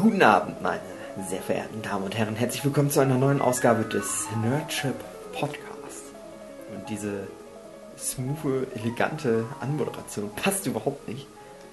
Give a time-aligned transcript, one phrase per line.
[0.00, 0.80] Guten Abend, meine
[1.28, 2.34] sehr verehrten Damen und Herren.
[2.34, 4.94] Herzlich willkommen zu einer neuen Ausgabe des Nerdship
[5.34, 6.04] Podcasts.
[6.74, 7.26] Und diese
[7.98, 11.26] smooth, elegante Anmoderation passt überhaupt nicht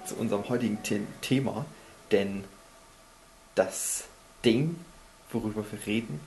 [0.06, 1.66] zu unserem heutigen The Thema,
[2.12, 2.44] denn
[3.56, 4.04] das
[4.44, 4.76] Ding,
[5.32, 6.20] worüber wir reden,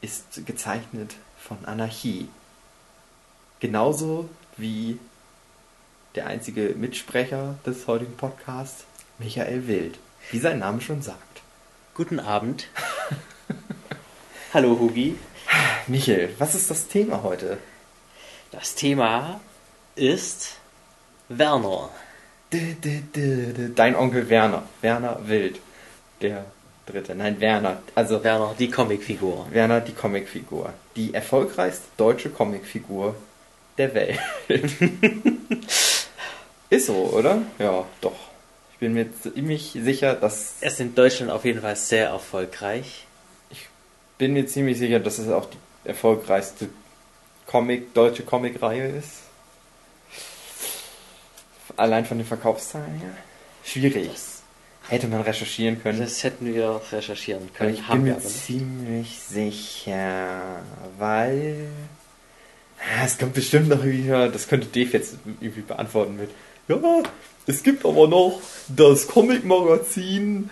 [0.00, 2.30] ist gezeichnet von Anarchie.
[3.60, 4.98] Genauso wie
[6.14, 8.84] der einzige Mitsprecher des heutigen Podcasts,
[9.18, 9.98] Michael Wild,
[10.30, 11.42] wie sein Name schon sagt.
[11.94, 12.68] Guten Abend.
[14.54, 15.16] Hallo Hugi.
[15.86, 17.58] Michael, was ist das Thema heute?
[18.50, 19.40] Das Thema
[19.94, 20.56] ist
[21.28, 21.90] Werner.
[23.74, 25.60] Dein Onkel Werner, Werner Wild,
[26.22, 26.44] der
[26.86, 27.14] dritte.
[27.14, 29.46] Nein, Werner, also Werner, die Comicfigur.
[29.50, 30.72] Werner, die Comicfigur.
[30.94, 33.16] Die erfolgreichste deutsche Comicfigur
[33.76, 34.20] der Welt.
[36.70, 37.42] ist so, oder?
[37.58, 38.23] Ja, doch.
[38.84, 40.56] Ich bin mir ziemlich sicher, dass.
[40.60, 43.06] Er ist in Deutschland auf jeden Fall sehr erfolgreich.
[43.48, 43.66] Ich
[44.18, 45.56] bin mir ziemlich sicher, dass es auch die
[45.88, 46.68] erfolgreichste
[47.46, 49.20] Comic, deutsche Comicreihe ist.
[51.78, 53.10] Allein von den Verkaufszahlen her.
[53.64, 54.10] Schwierig.
[54.12, 54.42] Das,
[54.88, 55.98] Hätte man recherchieren können.
[56.00, 57.74] das hätten wir recherchieren Aber können.
[57.74, 60.60] ich bin mir ziemlich sicher,
[60.98, 61.68] weil
[62.78, 66.28] Ah, es kommt bestimmt noch wieder, das könnte Dave jetzt irgendwie beantworten mit,
[66.68, 67.02] ja,
[67.46, 70.50] es gibt aber noch das Comic-Magazin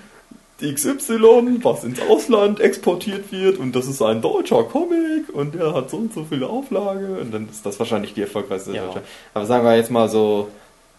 [0.60, 5.90] XY, was ins Ausland exportiert wird und das ist ein deutscher Comic und der hat
[5.90, 8.86] so und so viele Auflage und dann ist das wahrscheinlich die erfolgreichste Ja.
[8.86, 9.02] deutsche.
[9.34, 10.50] Aber sagen wir jetzt mal so,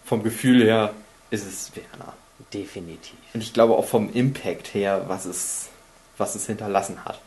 [0.06, 0.94] vom Gefühl her
[1.30, 2.14] ist es Werner.
[2.54, 3.16] Definitiv.
[3.34, 5.70] Und ich glaube auch vom Impact her, was es,
[6.18, 7.20] was es hinterlassen hat.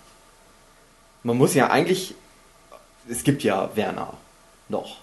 [1.23, 2.15] Man muss ja eigentlich,
[3.09, 4.13] es gibt ja Werner
[4.69, 4.99] noch.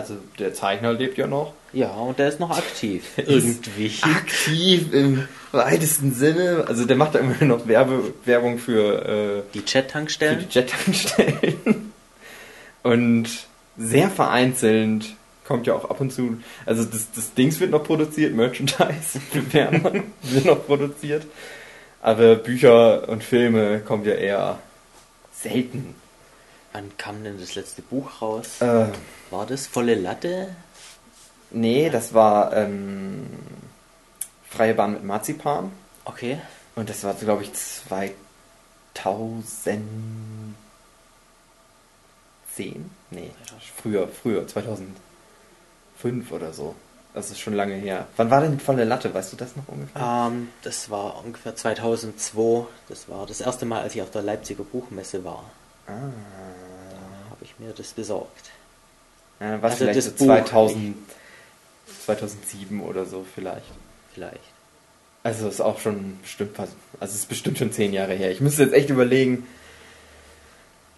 [0.00, 1.52] Also der Zeichner lebt ja noch.
[1.72, 3.04] Ja, und der ist noch aktiv.
[3.18, 3.92] Ist Irgendwie.
[4.02, 6.64] Aktiv im weitesten Sinne.
[6.66, 10.46] Also der macht da immer noch Werbe, Werbung für, Die äh, für Chat-Tankstellen.
[10.48, 11.92] die Jet-Tankstellen.
[12.82, 13.28] Und
[13.76, 15.14] sehr vereinzelt
[15.46, 19.18] kommt ja auch ab und zu, also das, das Dings wird noch produziert, Merchandise
[19.52, 21.26] wird noch produziert.
[22.02, 24.58] Aber Bücher und Filme kommt ja eher
[25.32, 25.94] selten.
[26.72, 28.60] Wann kam denn das letzte Buch raus?
[28.60, 28.86] Äh,
[29.30, 30.54] War das Volle Latte?
[31.50, 33.26] nee, das war ähm,
[34.48, 35.72] Freie Bahn mit Marzipan.
[36.04, 36.38] Okay.
[36.76, 40.54] Und das war, glaube ich, 2010?
[43.10, 43.30] Nee,
[43.80, 44.92] früher, früher, 2005
[46.30, 46.74] oder so.
[47.14, 48.06] Das ist schon lange her.
[48.16, 49.12] Wann war denn volle Latte?
[49.12, 50.28] Weißt du das noch ungefähr?
[50.30, 52.66] Ähm, das war ungefähr 2002.
[52.88, 55.44] Das war das erste Mal, als ich auf der Leipziger Buchmesse war.
[55.88, 55.92] Ah.
[55.92, 58.50] Da habe ich mir das besorgt.
[59.40, 60.96] Ja, dann war Also vielleicht das so Buch 2000,
[62.04, 63.66] 2007 oder so vielleicht.
[64.14, 64.40] Vielleicht.
[65.22, 66.58] Also ist auch schon bestimmt.
[66.58, 68.30] Also ist bestimmt schon zehn Jahre her.
[68.30, 69.46] Ich müsste jetzt echt überlegen.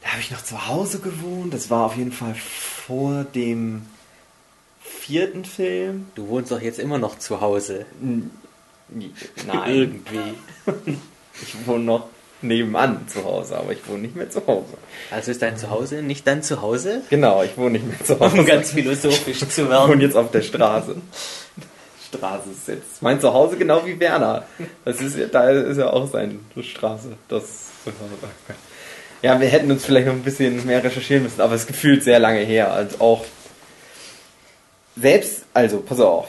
[0.02, 1.52] Da habe ich noch zu Hause gewohnt.
[1.52, 3.86] Das war auf jeden Fall vor dem
[4.82, 6.06] vierten Film.
[6.14, 7.84] Du wohnst doch jetzt immer noch zu Hause.
[8.00, 8.30] N-
[9.46, 10.34] Nein, Irgendwie.
[11.42, 12.08] ich wohne noch
[12.42, 14.74] nebenan zu Hause, aber ich wohne nicht mehr zu Hause.
[15.10, 17.02] Also ist dein Zuhause nicht dein Zuhause?
[17.10, 18.44] Genau, ich wohne nicht mehr zu Um Hause.
[18.44, 20.00] ganz philosophisch zu Ich wohne werden.
[20.00, 20.96] jetzt auf der Straße.
[22.08, 24.44] Straße ist jetzt mein Zuhause genau wie Werner.
[24.84, 27.12] Das ist ja, da ist ja auch seine Straße.
[27.28, 27.44] Das
[29.22, 32.18] ja, wir hätten uns vielleicht noch ein bisschen mehr recherchieren müssen, aber es gefühlt sehr
[32.18, 32.72] lange her.
[32.72, 33.24] Also auch
[34.96, 36.28] selbst, also pass auf.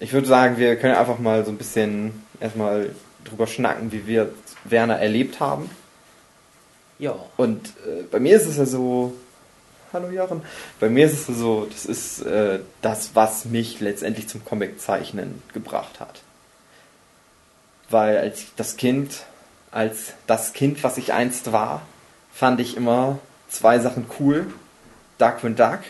[0.00, 2.90] Ich würde sagen, wir können einfach mal so ein bisschen erstmal
[3.24, 4.30] drüber schnacken, wie wir
[4.64, 5.70] Werner erlebt haben.
[6.98, 7.16] Ja.
[7.36, 9.14] Und äh, bei mir ist es ja so,
[9.92, 10.42] hallo Jochen,
[10.78, 15.42] bei mir ist es ja so, das ist äh, das, was mich letztendlich zum Comiczeichnen
[15.52, 16.22] gebracht hat.
[17.90, 19.24] Weil als das Kind,
[19.70, 21.82] als das Kind, was ich einst war,
[22.32, 23.18] fand ich immer
[23.48, 24.46] zwei Sachen cool.
[25.18, 25.80] Darkwing Duck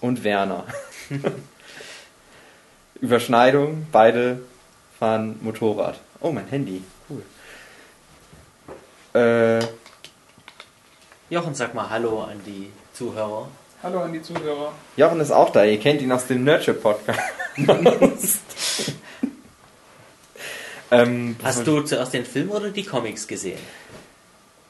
[0.00, 0.64] und Werner.
[3.00, 4.40] Überschneidung, beide
[4.98, 5.98] fahren Motorrad.
[6.20, 6.82] Oh, mein Handy.
[9.12, 9.60] Äh,
[11.30, 13.48] Jochen, sag mal Hallo an die Zuhörer.
[13.82, 14.72] Hallo an die Zuhörer.
[14.96, 17.18] Jochen ist auch da, ihr kennt ihn aus dem Nurture Podcast.
[20.92, 23.58] ähm, Hast du zuerst den Film oder die Comics gesehen?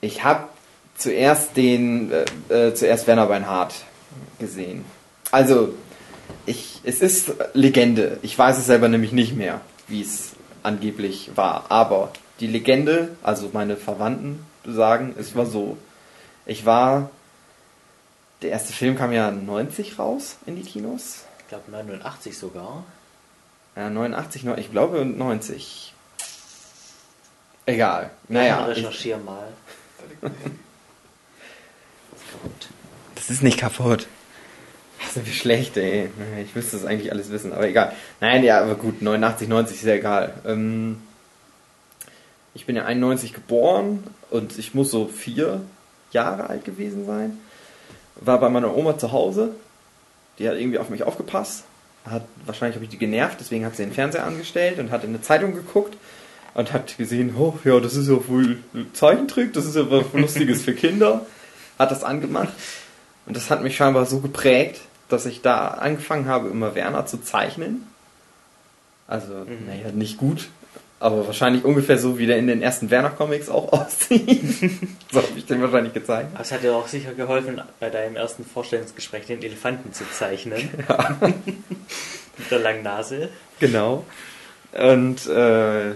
[0.01, 0.49] Ich habe
[0.97, 2.11] zuerst den,
[2.49, 3.75] äh, äh, zuerst Werner Beinhardt
[4.39, 4.87] gesehen.
[5.31, 5.75] Also,
[6.47, 8.19] ich, es ist Legende.
[8.23, 10.31] Ich weiß es selber nämlich nicht mehr, wie es
[10.63, 11.67] angeblich war.
[11.69, 15.77] Aber die Legende, also meine Verwandten sagen, es war so.
[16.47, 17.11] Ich war,
[18.43, 21.25] der erste Film kam ja 90 raus in die Kinos.
[21.41, 22.85] Ich glaube 89 sogar.
[23.77, 25.95] Ja, 89, neun- ich glaube 90.
[27.67, 28.11] Egal.
[28.29, 28.69] Naja.
[28.71, 29.49] Ich, recherchier mal.
[33.15, 34.07] das ist nicht kaputt.
[35.03, 36.11] Das sind wir schlecht, ey.
[36.45, 37.93] Ich müsste das eigentlich alles wissen, aber egal.
[38.21, 40.35] Nein, ja, aber gut, 89, 90 ist ja egal.
[40.47, 41.03] Ähm,
[42.55, 45.61] ich bin ja 91 geboren und ich muss so vier
[46.13, 47.39] Jahre alt gewesen sein.
[48.17, 49.55] War bei meiner Oma zu Hause.
[50.39, 51.65] Die hat irgendwie auf mich aufgepasst.
[52.05, 55.11] Hat, wahrscheinlich habe ich die genervt, deswegen hat sie den Fernseher angestellt und hat in
[55.11, 55.97] eine Zeitung geguckt
[56.55, 58.59] und hat gesehen, oh ja, das ist ja wohl
[58.95, 61.27] Zeichentrick, das ist ja was Lustiges für Kinder.
[61.79, 62.49] Hat das angemacht.
[63.27, 67.23] Und das hat mich scheinbar so geprägt, dass ich da angefangen habe, immer Werner zu
[67.23, 67.87] zeichnen.
[69.07, 69.67] Also, Mhm.
[69.67, 70.49] naja, nicht gut,
[71.01, 74.79] aber wahrscheinlich ungefähr so, wie der in den ersten Werner-Comics auch aussieht.
[75.11, 76.33] so habe ich den wahrscheinlich gezeichnet.
[76.35, 80.69] Aber es hat dir auch sicher geholfen, bei deinem ersten Vorstellungsgespräch den Elefanten zu zeichnen.
[82.37, 83.31] Mit der langen Nase.
[83.59, 84.05] Genau.
[84.73, 85.91] Und äh,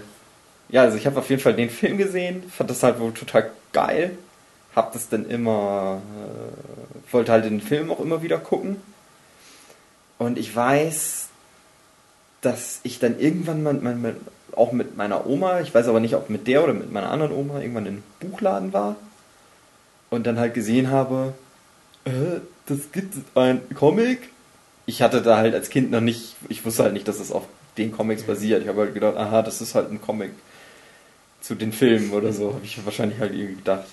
[0.70, 3.50] ja, also ich habe auf jeden Fall den Film gesehen, fand das halt wohl total
[3.72, 4.16] geil.
[4.74, 8.80] Hab das dann immer, äh, wollte halt den Film auch immer wieder gucken.
[10.18, 11.28] Und ich weiß,
[12.40, 14.16] dass ich dann irgendwann mal, mal, mal
[14.56, 17.32] auch mit meiner Oma, ich weiß aber nicht, ob mit der oder mit meiner anderen
[17.32, 18.96] Oma, irgendwann in einem Buchladen war.
[20.10, 21.34] Und dann halt gesehen habe,
[22.04, 24.30] äh, das gibt ein Comic.
[24.86, 27.44] Ich hatte da halt als Kind noch nicht, ich wusste halt nicht, dass es auf
[27.76, 28.62] den Comics basiert.
[28.62, 30.30] Ich habe halt gedacht, aha, das ist halt ein Comic
[31.40, 33.86] zu den Filmen oder so, habe ich wahrscheinlich halt irgendwie gedacht.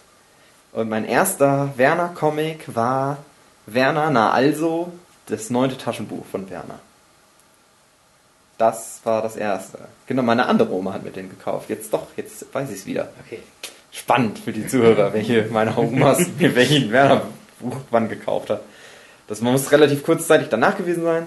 [0.71, 3.17] Und mein erster Werner-Comic war
[3.65, 4.91] Werner, na also,
[5.25, 6.79] das neunte Taschenbuch von Werner.
[8.61, 9.79] Das war das erste.
[10.05, 11.67] Genau, meine andere Oma hat mir den gekauft.
[11.67, 13.09] Jetzt doch, jetzt weiß ich es wieder.
[13.25, 13.39] Okay.
[13.91, 18.61] Spannend für die Zuhörer, welche meiner Omas mir welchen Werner-Buch wann gekauft hat.
[19.27, 21.25] Das muss relativ kurzzeitig danach gewesen sein.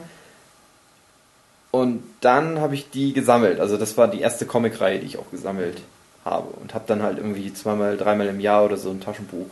[1.73, 3.59] Und dann habe ich die gesammelt.
[3.59, 5.83] Also das war die erste Comicreihe, die ich auch gesammelt
[6.25, 6.47] habe.
[6.63, 9.49] Und habe dann halt irgendwie zweimal, dreimal im Jahr oder so ein Taschenbuch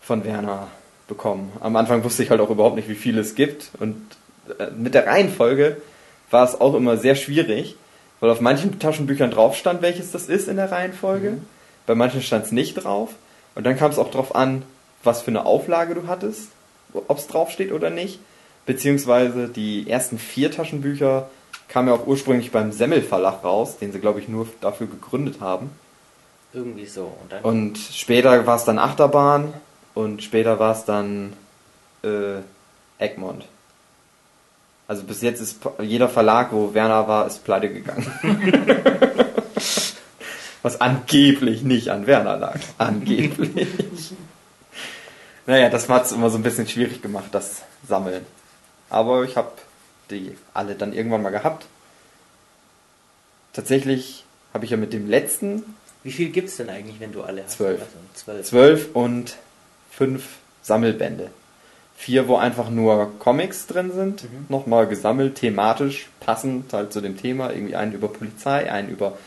[0.00, 0.68] von Werner
[1.08, 1.52] bekommen.
[1.60, 3.68] Am Anfang wusste ich halt auch überhaupt nicht, wie viele es gibt.
[3.78, 4.00] Und
[4.58, 5.76] äh, mit der Reihenfolge
[6.30, 7.76] war es auch immer sehr schwierig,
[8.20, 11.38] weil auf manchen Taschenbüchern drauf stand, welches das ist in der Reihenfolge.
[11.86, 13.10] Bei manchen stand es nicht drauf.
[13.54, 14.62] Und dann kam es auch drauf an,
[15.02, 16.48] was für eine Auflage du hattest,
[16.92, 18.20] ob es draufsteht oder nicht.
[18.66, 21.28] Beziehungsweise die ersten vier Taschenbücher
[21.68, 25.40] kamen ja auch ursprünglich beim Semmel Verlag raus, den sie, glaube ich, nur dafür gegründet
[25.40, 25.70] haben.
[26.52, 27.12] Irgendwie so.
[27.22, 29.54] Und dann Und später war es dann Achterbahn
[29.94, 31.32] und später war es dann
[32.02, 32.40] äh,
[32.98, 33.46] Egmont.
[34.90, 38.12] Also bis jetzt ist jeder Verlag, wo Werner war, ist pleite gegangen.
[40.62, 42.58] Was angeblich nicht an Werner lag.
[42.76, 43.68] Angeblich.
[45.46, 48.26] naja, das hat es immer so ein bisschen schwierig gemacht, das Sammeln.
[48.88, 49.52] Aber ich habe
[50.10, 51.66] die alle dann irgendwann mal gehabt.
[53.52, 55.62] Tatsächlich habe ich ja mit dem letzten
[56.02, 57.58] Wie viel gibt's denn eigentlich, wenn du alle hast?
[57.58, 57.80] Zwölf.
[57.80, 58.44] Also, zwölf.
[58.44, 59.36] zwölf und
[59.92, 61.30] fünf Sammelbände.
[62.00, 64.46] Vier, wo einfach nur Comics drin sind, Mhm.
[64.48, 67.50] nochmal gesammelt, thematisch, passend halt zu dem Thema.
[67.52, 69.18] Irgendwie einen über Polizei, einen über,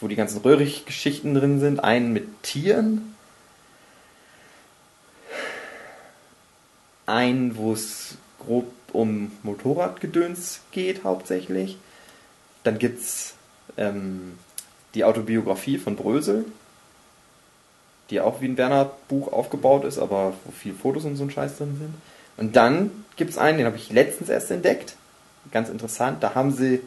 [0.00, 3.16] wo die ganzen Röhrig-Geschichten drin sind, einen mit Tieren,
[7.06, 11.78] einen, wo es grob um Motorradgedöns geht hauptsächlich.
[12.62, 13.34] Dann gibt's
[13.76, 14.38] ähm,
[14.94, 16.44] die Autobiografie von Brösel,
[18.10, 21.58] die auch wie ein Werner-Buch aufgebaut ist, aber wo viele Fotos und so ein Scheiß
[21.58, 21.94] drin sind.
[22.36, 24.96] Und dann gibt's einen, den habe ich letztens erst entdeckt.
[25.52, 26.22] Ganz interessant.
[26.22, 26.80] Da haben sie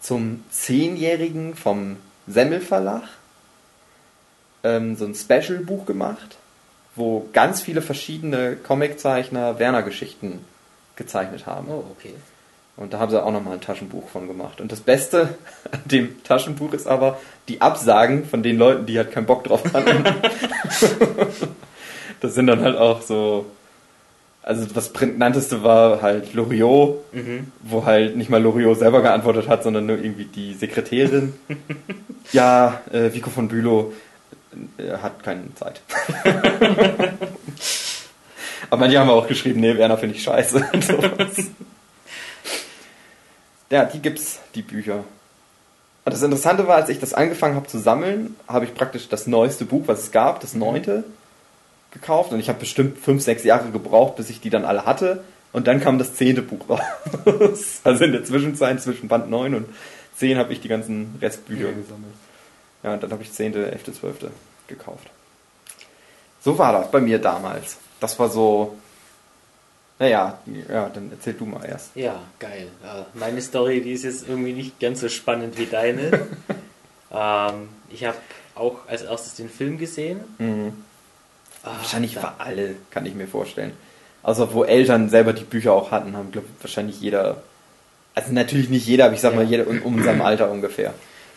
[0.00, 3.02] zum Zehnjährigen vom Semmel Verlag
[4.64, 6.36] ähm, so ein Special-Buch gemacht,
[6.94, 10.44] wo ganz viele verschiedene Comiczeichner Werner-Geschichten
[10.96, 11.68] gezeichnet haben.
[11.68, 12.14] Oh, okay.
[12.82, 14.60] Und da haben sie auch nochmal ein Taschenbuch von gemacht.
[14.60, 15.36] Und das Beste
[15.70, 19.62] an dem Taschenbuch ist aber die Absagen von den Leuten, die halt keinen Bock drauf
[19.72, 20.04] hatten.
[22.20, 23.46] das sind dann halt auch so.
[24.42, 27.52] Also das prägnanteste war halt Loriot, Mhm.
[27.62, 31.34] wo halt nicht mal Loriot selber geantwortet hat, sondern nur irgendwie die Sekretärin.
[32.32, 33.92] ja, äh, Vico von Bülow
[34.78, 35.80] äh, hat keine Zeit.
[38.70, 40.66] Aber manche haben auch geschrieben, nee, Werner finde ich scheiße.
[40.72, 41.36] und sowas.
[43.72, 45.04] Ja, die gibt's, die Bücher.
[46.04, 49.26] Und das Interessante war, als ich das angefangen habe zu sammeln, habe ich praktisch das
[49.26, 51.04] neueste Buch, was es gab, das neunte,
[51.90, 52.32] gekauft.
[52.32, 55.24] Und ich habe bestimmt fünf, sechs Jahre gebraucht, bis ich die dann alle hatte.
[55.52, 56.80] Und dann kam das zehnte Buch raus.
[57.84, 59.66] Also in der Zwischenzeit zwischen Band 9 und
[60.16, 61.82] 10 habe ich die ganzen Restbücher Mhm.
[61.82, 62.14] gesammelt.
[62.82, 64.30] Ja, und dann habe ich 10., 11., 12.
[64.66, 65.08] gekauft.
[66.44, 67.76] So war das bei mir damals.
[68.00, 68.76] Das war so.
[70.02, 70.36] Naja,
[70.68, 71.94] ja, dann erzähl du mal erst.
[71.94, 72.66] Ja, geil.
[72.82, 76.10] Äh, meine Story, die ist jetzt irgendwie nicht ganz so spannend wie deine.
[77.12, 78.16] ähm, ich habe
[78.56, 80.18] auch als erstes den Film gesehen.
[80.38, 80.72] Mhm.
[81.62, 83.72] Ah, Wahrscheinlich für alle, kann ich mir vorstellen.
[84.24, 87.40] Also wo Eltern selber die Bücher auch hatten, haben, glaube ich, wahrscheinlich jeder.
[88.16, 89.50] Also natürlich nicht jeder, aber ich sag mal Ja.
[89.50, 90.94] jeder um, um unserem Alter ungefähr.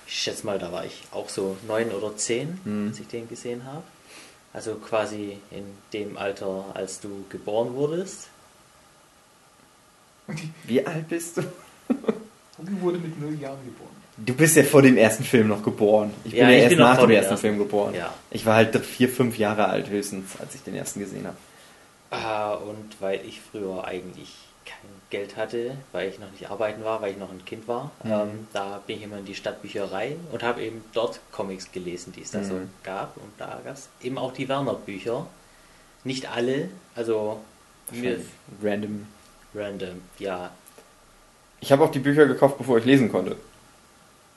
[0.08, 2.88] Ich schätze mal, da war ich auch so neun oder zehn, Mhm.
[2.90, 3.84] als ich den gesehen habe.
[4.54, 8.30] Also quasi in dem Alter, als du geboren wurdest.
[10.65, 11.41] Wie alt bist du?
[12.58, 13.96] Hugi wurde mit null Jahren geboren.
[14.17, 16.12] Du bist ja vor dem ersten Film noch geboren.
[16.24, 17.48] Ich bin Ja, ja, ich erst bin nach dem ersten ersten.
[17.48, 17.94] Film geboren.
[17.94, 18.13] Ja.
[18.32, 21.36] Ich war halt vier, fünf Jahre alt höchstens, als ich den ersten gesehen habe.
[22.12, 24.34] Ah, und weil ich früher eigentlich
[24.65, 24.77] kein
[25.10, 28.12] Geld hatte, weil ich noch nicht arbeiten war, weil ich noch ein Kind war, Mhm.
[28.12, 32.22] ähm, da bin ich immer in die Stadtbücherei und habe eben dort Comics gelesen, die
[32.22, 32.70] es da so Mhm.
[32.84, 33.17] gab.
[33.17, 35.27] Und da gab es eben auch die Werner-Bücher.
[36.05, 37.41] Nicht alle, also
[37.91, 38.22] mir
[38.63, 39.08] Random.
[39.56, 40.52] Random, ja.
[41.62, 43.38] Ich habe auch die Bücher gekauft, bevor ich lesen konnte.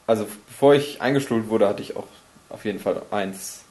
[0.07, 2.07] Also bevor ich eingeschult wurde, hatte ich auch
[2.49, 3.65] auf jeden Fall eins.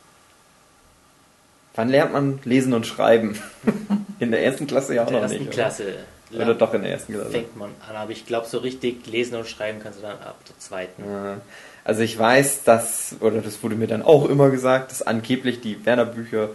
[1.75, 3.39] Wann lernt man lesen und schreiben?
[4.19, 5.53] In der ersten Klasse ja auch In der noch ersten nicht.
[5.53, 5.83] Klasse
[6.31, 6.41] Oder?
[6.43, 7.29] oder doch in der ersten Klasse.
[7.29, 10.35] fängt man an, aber ich glaube, so richtig lesen und schreiben kannst du dann ab
[10.49, 11.03] der zweiten.
[11.09, 11.37] Ja.
[11.85, 15.85] Also ich weiß, dass, oder das wurde mir dann auch immer gesagt, dass angeblich die
[15.85, 16.49] Werner-Bücher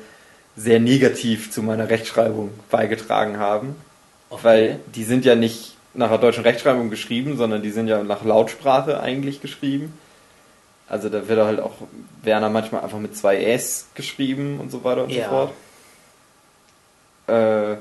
[0.56, 3.76] sehr negativ zu meiner Rechtschreibung beigetragen haben.
[4.32, 4.40] Okay.
[4.44, 8.24] Weil die sind ja nicht nach der deutschen Rechtschreibung geschrieben, sondern die sind ja nach
[8.24, 9.92] Lautsprache eigentlich geschrieben.
[10.88, 11.74] Also da wird halt auch
[12.22, 15.24] Werner manchmal einfach mit zwei S geschrieben und so weiter und Ja.
[15.24, 15.52] so fort.
[17.28, 17.76] Äh,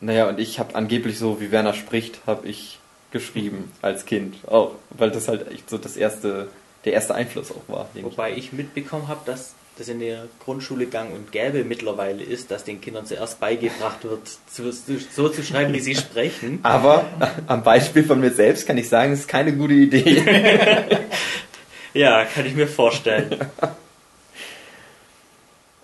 [0.00, 2.78] naja, und ich habe angeblich so, wie Werner spricht, habe ich
[3.10, 4.36] geschrieben als Kind.
[4.48, 6.48] Auch, weil das halt echt so das erste,
[6.84, 7.88] der erste Einfluss auch war.
[7.94, 12.22] den ich- Wobei ich mitbekommen habe, dass das in der Grundschule gang und gäbe mittlerweile
[12.22, 16.60] ist, dass den Kindern zuerst beigebracht wird, so, so zu schreiben, wie sie sprechen.
[16.62, 17.06] Aber
[17.46, 20.22] am Beispiel von mir selbst kann ich sagen, das ist keine gute Idee.
[21.94, 23.30] Ja, kann ich mir vorstellen.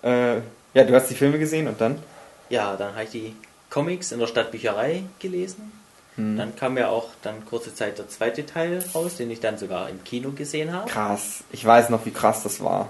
[0.03, 0.37] äh,
[0.73, 2.01] ja, du hast die Filme gesehen und dann?
[2.49, 3.35] Ja, dann habe ich die
[3.69, 5.71] Comics in der Stadtbücherei gelesen.
[6.15, 6.37] Hm.
[6.37, 9.89] Dann kam ja auch dann kurze Zeit der zweite Teil raus, den ich dann sogar
[9.89, 10.89] im Kino gesehen habe.
[10.89, 11.43] Krass.
[11.51, 12.89] Ich weiß noch, wie krass das war.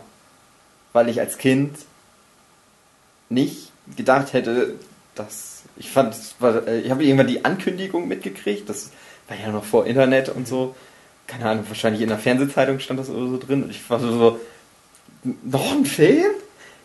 [0.93, 1.77] Weil ich als Kind
[3.29, 4.75] nicht gedacht hätte,
[5.15, 8.69] dass ich fand, war, äh, ich habe irgendwann die Ankündigung mitgekriegt.
[8.69, 8.91] Das
[9.27, 10.75] war ja noch vor Internet und so.
[11.27, 13.63] Keine Ahnung, wahrscheinlich in der Fernsehzeitung stand das oder so drin.
[13.63, 14.39] Und ich war so, so
[15.43, 16.31] noch ein Film?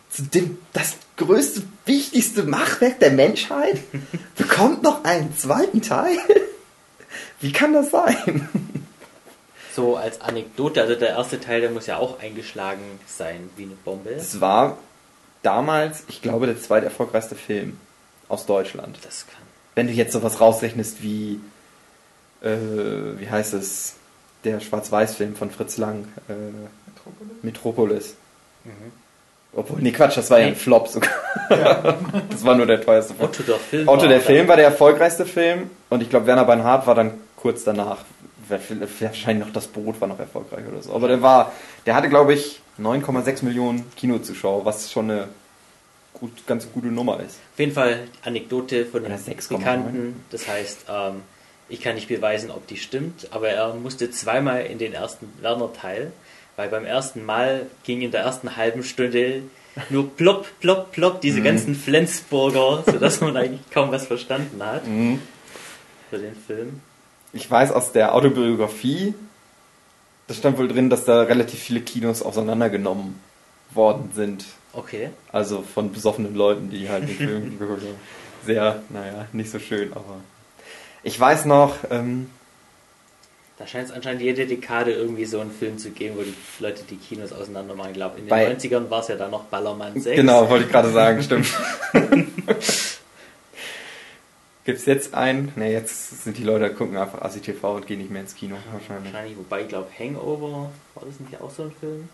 [0.09, 3.79] Zu dem, das größte, wichtigste Machwerk der Menschheit
[4.37, 6.17] bekommt noch einen zweiten Teil?
[7.41, 8.47] Wie kann das sein?
[9.75, 13.75] So als Anekdote, also der erste Teil, der muss ja auch eingeschlagen sein wie eine
[13.83, 14.11] Bombe.
[14.11, 14.77] Es war
[15.41, 17.77] damals, ich glaube, der zweiterfolgreichste Film
[18.29, 18.97] aus Deutschland.
[19.03, 19.41] Das kann.
[19.75, 21.41] Wenn du jetzt sowas rausrechnest wie,
[22.41, 22.55] äh,
[23.17, 23.95] wie heißt es,
[24.45, 26.33] der Schwarz-Weiß-Film von Fritz Lang, äh,
[26.85, 27.43] Metropolis?
[27.43, 28.15] Metropolis.
[28.63, 28.91] Mhm.
[29.57, 30.55] Obwohl, nee, Quatsch, das war ja ein.
[30.55, 31.11] Flop sogar.
[32.29, 33.29] das war nur der teuerste Film.
[33.29, 33.87] Otto der Film.
[33.89, 37.11] Otto war der Film war der erfolgreichste Film und ich glaube, Werner Beinhardt war dann
[37.35, 37.99] kurz danach.
[38.49, 40.93] Wahrscheinlich noch das Boot war noch erfolgreich oder so.
[40.93, 41.51] Aber der war,
[41.85, 45.27] der hatte glaube ich 9,6 Millionen Kinozuschauer, was schon eine
[46.13, 47.39] gut, ganz gute Nummer ist.
[47.53, 49.57] Auf jeden Fall Anekdote von den 6,9.
[49.57, 50.23] Bekannten.
[50.31, 51.21] Das heißt, ähm,
[51.69, 56.11] ich kann nicht beweisen, ob die stimmt, aber er musste zweimal in den ersten Werner-Teil,
[56.57, 59.41] weil beim ersten Mal ging in der ersten halben Stunde
[59.89, 61.43] nur plopp, plopp, plopp diese Mhm.
[61.43, 64.83] ganzen Flensburger, sodass man eigentlich kaum was verstanden hat
[66.09, 66.81] für den Film.
[67.35, 69.13] Ich weiß aus der Autobiografie,
[70.27, 73.19] da stand wohl drin, dass da relativ viele Kinos auseinandergenommen
[73.71, 74.45] worden sind.
[74.73, 75.09] Okay.
[75.31, 77.95] Also von besoffenen Leuten, die halt den Film geguckt haben.
[78.45, 80.21] Sehr, naja, nicht so schön, aber.
[81.03, 82.29] Ich weiß noch, ähm,
[83.57, 86.83] Da scheint es anscheinend jede Dekade irgendwie so einen Film zu geben, wo die Leute
[86.89, 87.89] die Kinos auseinander machen.
[87.91, 90.15] Ich glaube, in den Bei- 90ern war es ja dann noch Ballermann 6.
[90.15, 91.47] genau, wollte ich gerade sagen, stimmt.
[94.65, 95.53] Gibt's jetzt einen?
[95.55, 98.55] Ne, jetzt sind die Leute, gucken einfach ASI TV und gehen nicht mehr ins Kino,
[98.71, 99.13] wahrscheinlich.
[99.13, 102.09] Wahrscheinlich, wobei ich glaube, Hangover, war das nicht auch so ein Film?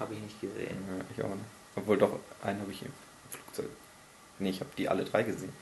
[0.00, 0.78] Habe ich nicht gesehen.
[0.88, 1.44] Ja, ich auch nicht.
[1.76, 2.92] Obwohl doch, einen habe ich im
[3.28, 3.70] Flugzeug.
[4.38, 5.52] Nee, ich habe die alle drei gesehen.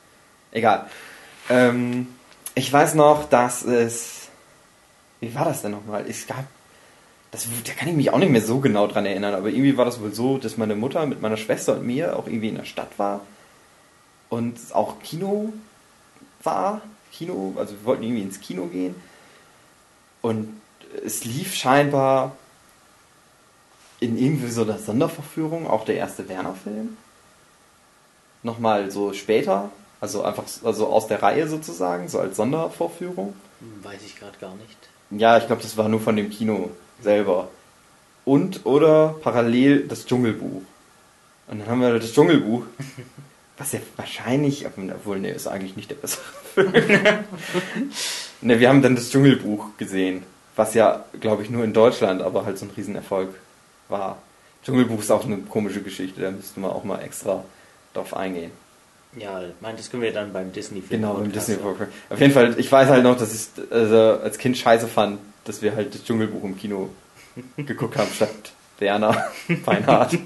[0.53, 0.89] Egal.
[1.51, 2.07] Ähm,
[2.55, 4.29] ich weiß noch, dass es.
[5.21, 6.09] Wie war das denn nochmal?
[6.09, 6.45] Es gab.
[7.33, 9.85] Das, da kann ich mich auch nicht mehr so genau dran erinnern, aber irgendwie war
[9.85, 12.65] das wohl so, dass meine Mutter mit meiner Schwester und mir auch irgendwie in der
[12.65, 13.23] Stadt war
[14.35, 15.53] und auch Kino
[16.43, 16.81] war.
[17.13, 18.97] Kino, also wir wollten irgendwie ins Kino gehen.
[20.23, 20.61] Und
[21.05, 22.37] es lief scheinbar
[24.01, 26.97] in irgendwie so einer Sonderverführung auch der erste Werner-Film.
[28.43, 33.35] Nochmal so später, also einfach also aus der Reihe sozusagen, so als Sondervorführung.
[33.83, 34.77] Weiß ich gerade gar nicht.
[35.11, 37.49] Ja, ich glaube, das war nur von dem Kino selber.
[38.25, 40.63] und oder parallel das Dschungelbuch.
[41.47, 42.65] Und dann haben wir das Dschungelbuch,
[43.65, 46.23] was ja wahrscheinlich, obwohl, ne, ist eigentlich nicht der bessere
[46.55, 46.73] Film.
[48.43, 50.23] ne, wir haben dann das Dschungelbuch gesehen,
[50.55, 53.31] was ja, glaube ich, nur in Deutschland, aber halt so ein Riesenerfolg
[53.89, 54.19] war.
[54.65, 57.43] Dschungelbuch ist auch eine komische Geschichte, da müssten wir auch mal extra
[57.95, 58.51] drauf eingehen.
[59.17, 61.01] Ja, ich meine, das können wir dann beim Disney-Film.
[61.01, 61.89] Genau, beim Disney Film.
[62.11, 65.63] Auf jeden Fall, ich weiß halt noch, dass ich also als Kind scheiße fand, dass
[65.63, 66.91] wir halt das Dschungelbuch im Kino
[67.57, 69.31] geguckt haben, statt Werner
[69.65, 70.19] Feinhardt.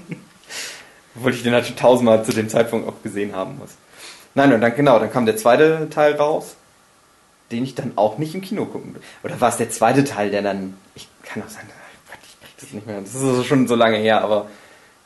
[1.19, 3.71] Obwohl ich den halt schon tausendmal zu dem Zeitpunkt auch gesehen haben muss.
[4.35, 6.55] Nein, und dann genau, dann kam der zweite Teil raus,
[7.51, 9.01] den ich dann auch nicht im Kino gucken will.
[9.23, 11.67] Oder war es der zweite Teil, der dann, ich kann auch sagen,
[12.23, 14.49] ich krieg das nicht mehr, das ist schon so lange her, aber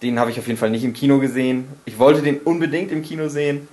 [0.03, 1.67] den habe ich auf jeden Fall nicht im Kino gesehen.
[1.85, 3.67] Ich wollte den unbedingt im Kino sehen.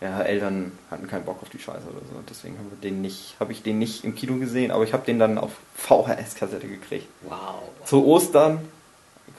[0.00, 2.22] Ja, Eltern hatten keinen Bock auf die Scheiße oder so.
[2.30, 5.18] Deswegen habe den nicht, habe ich den nicht im Kino gesehen, aber ich habe den
[5.18, 7.06] dann auf VHS-Kassette gekriegt.
[7.22, 7.62] Wow.
[7.84, 8.60] Zu Ostern,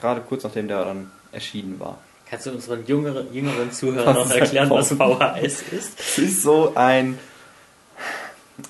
[0.00, 1.98] gerade kurz nachdem der dann erschienen war.
[2.30, 5.98] Kannst du unseren jüngeren, jüngeren Zuhörern noch erklären, was VHS ist?
[5.98, 7.18] Es ist so ein,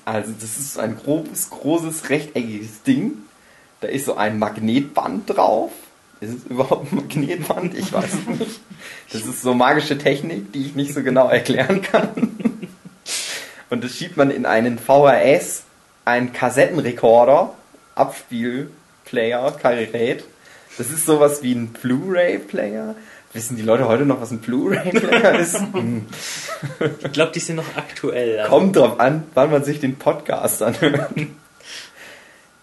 [0.05, 3.13] also das ist ein grobes, großes, rechteckiges Ding.
[3.81, 5.71] Da ist so ein Magnetband drauf
[6.21, 7.77] ist es überhaupt ein Magnetband?
[7.77, 8.59] Ich weiß es nicht.
[9.11, 12.57] Das ist so magische Technik, die ich nicht so genau erklären kann.
[13.69, 15.63] Und das schiebt man in einen VHS,
[16.03, 17.53] einen Kassettenrekorder,
[17.95, 20.25] Abspielplayer, Gerät.
[20.77, 22.95] Das ist sowas wie ein Blu-ray-Player.
[23.31, 25.59] Wissen die Leute heute noch, was ein Blu-ray-Player ist?
[25.73, 26.07] Hm.
[26.79, 28.39] ich glaube, die sind noch aktuell.
[28.39, 28.51] Also.
[28.51, 31.11] Kommt drauf an, wann man sich den Podcast anhört.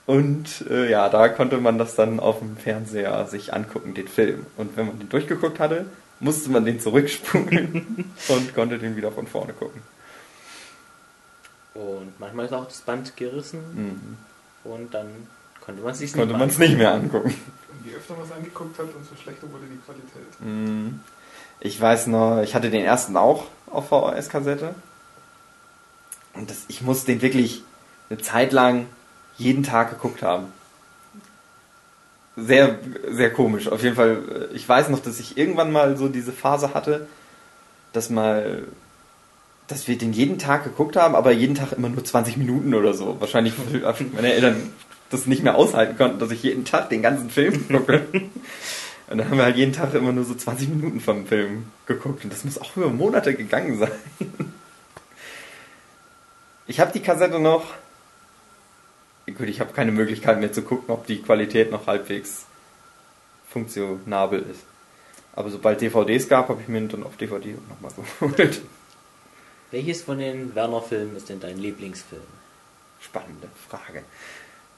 [0.06, 4.46] Und äh, ja, da konnte man das dann auf dem Fernseher sich angucken, den Film.
[4.56, 5.86] Und wenn man den durchgeguckt hatte,
[6.20, 9.82] musste man den zurückspulen und konnte den wieder von vorne gucken.
[11.74, 14.70] Und manchmal ist auch das Band gerissen mhm.
[14.70, 15.08] und dann
[15.66, 17.34] konnte man es sich konnte man es nicht mehr angucken.
[17.34, 20.40] Und je öfter man es angeguckt hat, umso schlechter wurde die Qualität.
[20.40, 21.00] Mhm.
[21.58, 24.76] Ich weiß noch, ich hatte den ersten auch auf VHS-Kassette.
[26.34, 27.64] Und das, ich musste den wirklich
[28.08, 28.86] eine Zeit lang
[29.38, 30.46] jeden Tag geguckt haben.
[32.36, 32.78] Sehr,
[33.10, 33.66] sehr komisch.
[33.66, 37.08] Auf jeden Fall, ich weiß noch, dass ich irgendwann mal so diese Phase hatte,
[37.92, 38.62] dass mal,
[39.66, 42.94] dass wir den jeden Tag geguckt haben, aber jeden Tag immer nur 20 Minuten oder
[42.94, 43.16] so.
[43.18, 43.54] Wahrscheinlich,
[44.12, 44.70] meine Eltern
[45.10, 48.06] das nicht mehr aushalten konnten, dass ich jeden Tag den ganzen Film gucke.
[49.08, 52.24] Und dann haben wir halt jeden Tag immer nur so 20 Minuten vom Film geguckt.
[52.24, 53.92] Und das muss auch über Monate gegangen sein.
[56.68, 57.64] Ich habe die Kassette noch
[59.34, 62.46] gut, ich habe keine Möglichkeit mehr zu gucken, ob die Qualität noch halbwegs
[63.48, 64.64] funktionabel ist.
[65.34, 68.62] Aber sobald DVDs gab, habe ich mir dann auf DVD nochmal geholt.
[69.70, 72.22] Welches von den Werner-Filmen ist denn dein Lieblingsfilm?
[73.00, 74.04] Spannende Frage.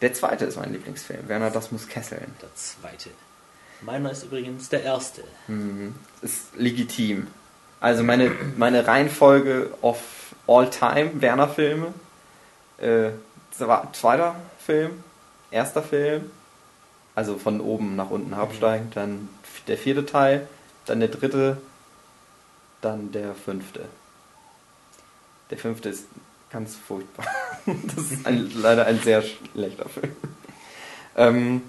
[0.01, 1.29] Der zweite ist mein Lieblingsfilm.
[1.29, 2.35] Werner, das muss kesseln.
[2.41, 3.11] Der zweite.
[3.81, 5.25] Meiner ist übrigens der erste.
[5.47, 5.95] Mhm.
[6.23, 7.29] Ist legitim.
[7.81, 10.01] Also meine, meine Reihenfolge of
[10.47, 11.93] all-time Werner-Filme
[12.79, 13.11] äh,
[13.93, 15.03] zweiter Film,
[15.51, 16.31] erster Film,
[17.15, 19.29] also von oben nach unten absteigend, dann
[19.67, 20.47] der vierte Teil,
[20.87, 21.59] dann der dritte,
[22.81, 23.85] dann der fünfte.
[25.51, 26.07] Der fünfte ist
[26.51, 27.27] ganz furchtbar.
[27.67, 30.17] das ist ein, leider ein sehr schlechter Film.
[31.17, 31.63] Ähm,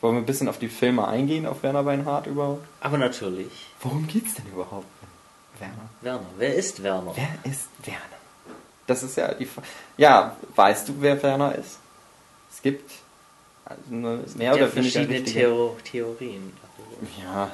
[0.00, 2.66] wollen wir ein bisschen auf die Filme eingehen, auf Werner Weinhardt überhaupt?
[2.80, 3.50] Aber natürlich.
[3.80, 4.86] Worum geht's denn überhaupt?
[5.58, 5.90] Werner.
[6.00, 6.26] Werner.
[6.38, 7.12] Wer ist Werner?
[7.14, 8.00] Wer ist Werner?
[8.86, 9.66] Das ist ja die Frage.
[9.96, 11.78] Ja, weißt du, wer Werner ist?
[12.50, 12.90] Es gibt
[13.64, 16.52] also eine mehr oder verschiedene Theo Theorien.
[17.22, 17.50] Ja.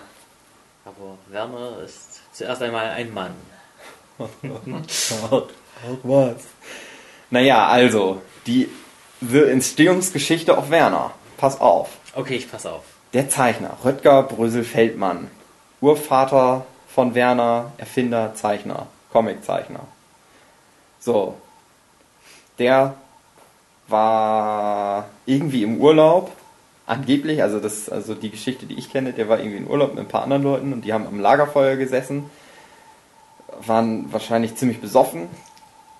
[0.84, 3.34] Aber Werner ist zuerst einmal ein Mann.
[6.02, 6.36] Was.
[7.30, 8.68] Naja, also, die
[9.20, 11.12] Entstehungsgeschichte auf Werner.
[11.36, 11.90] Pass auf.
[12.14, 12.84] Okay, ich pass auf.
[13.12, 15.30] Der Zeichner, Röttger Brösel-Feldmann.
[15.80, 19.80] Urvater von Werner, Erfinder, Zeichner, Comiczeichner.
[20.98, 21.34] So.
[22.58, 22.94] Der
[23.88, 26.32] war irgendwie im Urlaub,
[26.86, 30.00] angeblich, also das, also die Geschichte, die ich kenne, der war irgendwie im Urlaub mit
[30.00, 32.30] ein paar anderen Leuten und die haben am Lagerfeuer gesessen,
[33.60, 35.28] waren wahrscheinlich ziemlich besoffen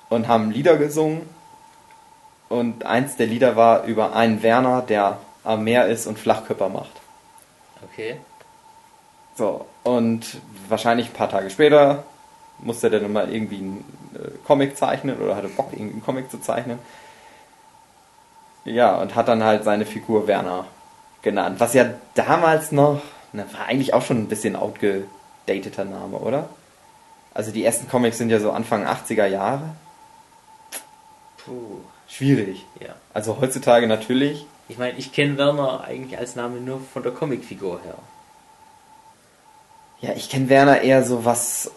[0.09, 1.23] und haben Lieder gesungen.
[2.49, 6.93] Und eins der Lieder war über einen Werner, der am Meer ist und Flachkörper macht.
[7.83, 8.17] Okay.
[9.37, 12.05] So, und wahrscheinlich ein paar Tage später
[12.59, 16.31] musste der dann mal irgendwie einen äh, Comic zeichnen oder hatte Bock, irgendwie einen Comic
[16.31, 16.79] zu zeichnen.
[18.65, 20.67] Ja, und hat dann halt seine Figur Werner
[21.23, 21.61] genannt.
[21.61, 26.49] Was ja damals noch, na, war eigentlich auch schon ein bisschen outgedateter Name, oder?
[27.35, 29.75] Also die ersten Comics sind ja so Anfang 80er Jahre.
[31.47, 31.81] Puh.
[32.09, 32.65] Schwierig.
[32.81, 32.95] Ja.
[33.15, 37.81] Also heutzutage natürlich Ich meine, ich kenne Werner eigentlich als Name nur von der Comicfigur
[37.83, 37.99] her.
[40.01, 41.71] Ja, ich kenne Werner eher so was,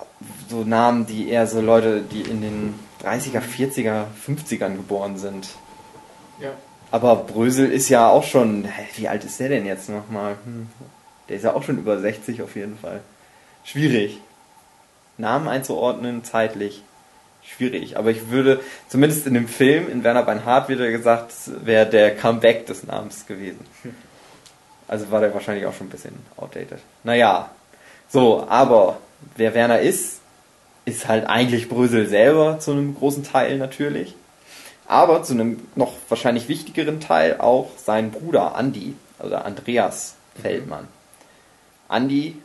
[0.50, 5.50] so Namen, die eher so Leute, die in den 30er, 40er, 50ern geboren sind.
[6.40, 6.52] Ja.
[6.92, 10.36] Aber Brösel ist ja auch schon, hä, wie alt ist der denn jetzt nochmal?
[10.44, 10.68] Hm.
[11.30, 13.02] Der ist ja auch schon über 60 auf jeden Fall.
[13.64, 14.20] Schwierig.
[15.18, 16.84] Namen einzuordnen, zeitlich.
[17.56, 17.98] Schwierig.
[17.98, 21.34] Aber ich würde, zumindest in dem Film, in Werner Beinhardt wird ja gesagt,
[21.64, 23.66] wäre der Comeback des Namens gewesen.
[24.88, 26.80] Also war der wahrscheinlich auch schon ein bisschen outdated.
[27.04, 27.52] Naja.
[28.10, 28.98] So, aber
[29.36, 30.20] wer Werner ist,
[30.86, 34.16] ist halt eigentlich Brösel selber zu einem großen Teil natürlich.
[34.88, 40.88] Aber zu einem noch wahrscheinlich wichtigeren Teil auch sein Bruder Andy, also Andreas Feldmann.
[41.90, 42.38] Andy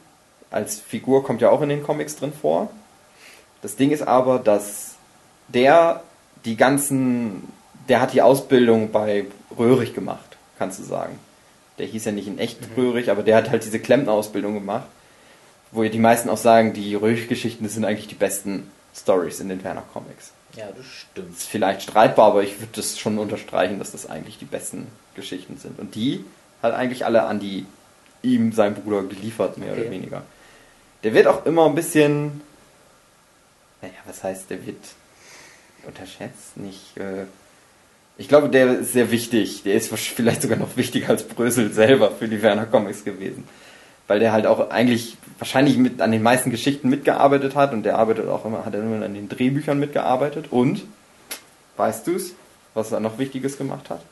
[0.50, 2.70] als Figur kommt ja auch in den Comics drin vor.
[3.62, 4.93] Das Ding ist aber, dass
[5.48, 6.02] der
[6.44, 7.48] die ganzen,
[7.88, 9.26] der hat die Ausbildung bei
[9.58, 11.18] Röhrig gemacht, kannst du sagen.
[11.78, 14.86] Der hieß ja nicht in echt Röhrig, aber der hat halt diese Klempner-Ausbildung gemacht,
[15.72, 19.48] wo ja die meisten auch sagen, die Röhrig-Geschichten das sind eigentlich die besten Stories in
[19.48, 20.32] den Werner Comics.
[20.56, 21.36] Ja, das stimmt.
[21.36, 25.58] Ist vielleicht streitbar, aber ich würde das schon unterstreichen, dass das eigentlich die besten Geschichten
[25.58, 25.80] sind.
[25.80, 26.24] Und die
[26.62, 27.66] hat eigentlich alle an die
[28.22, 29.82] ihm sein Bruder geliefert, mehr Okay.
[29.82, 30.22] oder weniger.
[31.02, 32.40] Der wird auch immer ein bisschen,
[33.82, 34.78] naja, was heißt, der wird
[35.86, 36.96] unterschätzt, nicht.
[36.96, 37.24] Äh,
[38.16, 39.62] ich glaube, der ist sehr wichtig.
[39.64, 43.44] Der ist vielleicht sogar noch wichtiger als Brösel selber für die Werner Comics gewesen.
[44.06, 47.98] Weil der halt auch eigentlich wahrscheinlich mit an den meisten Geschichten mitgearbeitet hat und der
[47.98, 50.46] arbeitet auch immer, hat er immer an den Drehbüchern mitgearbeitet.
[50.50, 50.82] Und,
[51.76, 52.34] weißt du's,
[52.74, 54.02] was er noch Wichtiges gemacht hat?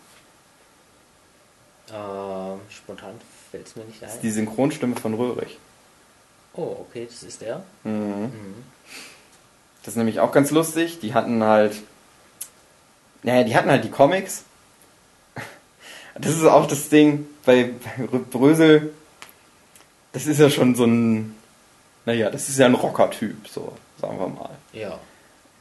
[1.93, 4.23] Ähm, spontan fällt es mir nicht Das ist ein.
[4.23, 5.59] die Synchronstimme von Röhrig.
[6.55, 7.63] Oh, okay, das ist der.
[7.85, 7.93] Mhm.
[7.93, 8.55] Mhm.
[9.83, 11.01] Das ist nämlich auch ganz lustig.
[11.01, 11.83] Die hatten halt.
[13.23, 14.45] Naja, die hatten halt die Comics.
[16.15, 17.71] Das ist auch das Ding bei
[18.11, 18.93] bei Brösel.
[20.13, 21.35] Das ist ja schon so ein.
[22.05, 24.51] Naja, das ist ja ein Rocker-Typ, so, sagen wir mal.
[24.73, 24.99] Ja.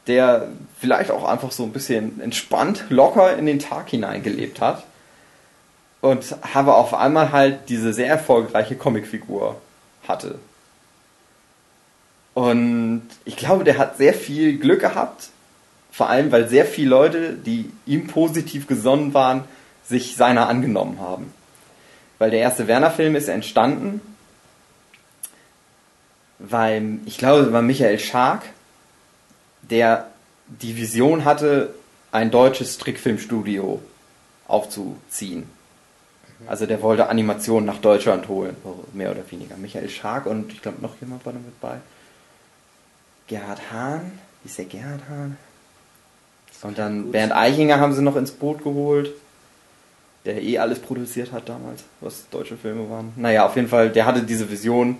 [0.06, 4.84] Der vielleicht auch einfach so ein bisschen entspannt, locker in den Tag hineingelebt hat.
[6.02, 9.60] Und aber auf einmal halt diese sehr erfolgreiche Comicfigur
[10.06, 10.38] hatte.
[12.34, 15.28] Und ich glaube, der hat sehr viel Glück gehabt.
[15.90, 19.44] Vor allem, weil sehr viele Leute, die ihm positiv gesonnen waren,
[19.84, 21.32] sich seiner angenommen haben.
[22.18, 24.00] Weil der erste Werner-Film ist entstanden,
[26.38, 28.42] weil, ich glaube, es war Michael Schark,
[29.62, 30.08] der
[30.46, 31.74] die Vision hatte,
[32.10, 33.80] ein deutsches Trickfilmstudio
[34.48, 35.44] aufzuziehen.
[36.46, 38.56] Also der wollte Animationen nach Deutschland holen,
[38.92, 39.56] mehr oder weniger.
[39.56, 41.78] Michael Schark und ich glaube noch jemand war da mit bei.
[43.26, 45.36] Gerhard Hahn, wie ist der Gerhard Hahn?
[46.62, 47.12] Und dann Gut.
[47.12, 49.10] Bernd Eichinger haben sie noch ins Boot geholt,
[50.24, 53.12] der eh alles produziert hat damals, was deutsche Filme waren.
[53.16, 54.96] Naja, auf jeden Fall, der hatte diese Vision,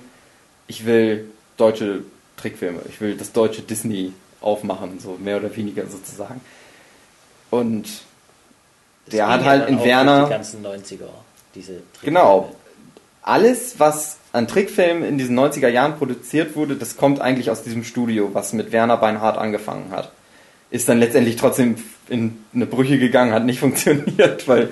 [0.66, 2.02] ich will deutsche
[2.36, 6.40] Trickfilme, ich will das deutsche Disney aufmachen, so mehr oder weniger sozusagen.
[7.50, 7.84] Und
[9.04, 11.04] Das der hat halt in Werner- Die ganzen 90er,
[11.54, 12.18] diese Trickfilme.
[12.18, 12.56] Genau.
[13.22, 17.84] Alles, was an Trickfilmen in diesen 90er Jahren produziert wurde, das kommt eigentlich aus diesem
[17.84, 20.10] Studio, was mit Werner Beinhardt angefangen hat.
[20.70, 21.76] Ist dann letztendlich trotzdem
[22.08, 24.70] in eine Brüche gegangen, hat nicht funktioniert, weil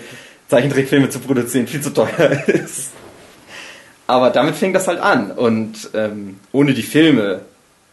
[0.48, 2.08] Zeichentrickfilme zu produzieren viel zu teuer
[2.48, 2.90] ist.
[4.06, 5.30] Aber damit fing das halt an.
[5.30, 7.42] Und ähm, ohne die Filme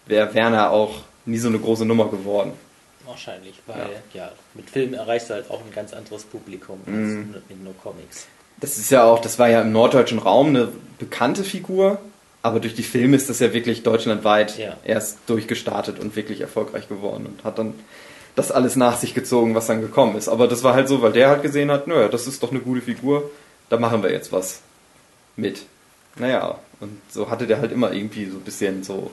[0.07, 2.53] wäre Werner auch nie so eine große Nummer geworden.
[3.05, 4.31] Wahrscheinlich, weil ja.
[4.53, 7.31] mit Filmen erreichst du halt auch ein ganz anderes Publikum als Mhm.
[7.33, 8.27] mit mit nur Comics.
[8.59, 11.99] Das ist ja auch, das war ja im norddeutschen Raum eine bekannte Figur,
[12.41, 14.77] aber durch die Filme ist das ja wirklich deutschlandweit Ja.
[14.83, 17.73] erst durchgestartet und wirklich erfolgreich geworden und hat dann
[18.35, 20.27] das alles nach sich gezogen, was dann gekommen ist.
[20.29, 22.59] Aber das war halt so, weil der halt gesehen hat, naja, das ist doch eine
[22.59, 23.29] gute Figur,
[23.69, 24.61] da machen wir jetzt was
[25.35, 25.63] mit.
[26.15, 29.11] Naja, und so hatte der halt immer irgendwie so ein bisschen so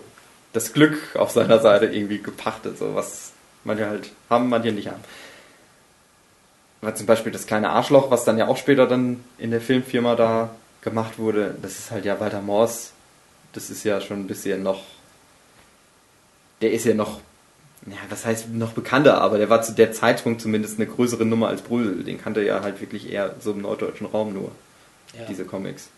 [0.53, 3.33] das Glück auf seiner Seite irgendwie gepachtet, so was
[3.65, 5.03] manche halt haben, manche nicht haben.
[6.85, 10.17] Weil zum Beispiel das kleine Arschloch, was dann ja auch später dann in der Filmfirma
[10.17, 10.51] da
[10.83, 12.91] gemacht wurde, das ist halt ja Walter Morse.
[13.55, 14.83] Das ist ja schon ein bisschen noch.
[16.61, 17.21] Der ist ja noch.
[17.87, 21.49] Ja, was heißt noch bekannter, aber der war zu der Zeitpunkt zumindest eine größere Nummer
[21.49, 22.03] als Brüssel.
[22.05, 24.51] Den kannte ja halt wirklich eher so im norddeutschen Raum nur,
[25.19, 25.25] Ja.
[25.27, 25.89] diese Comics.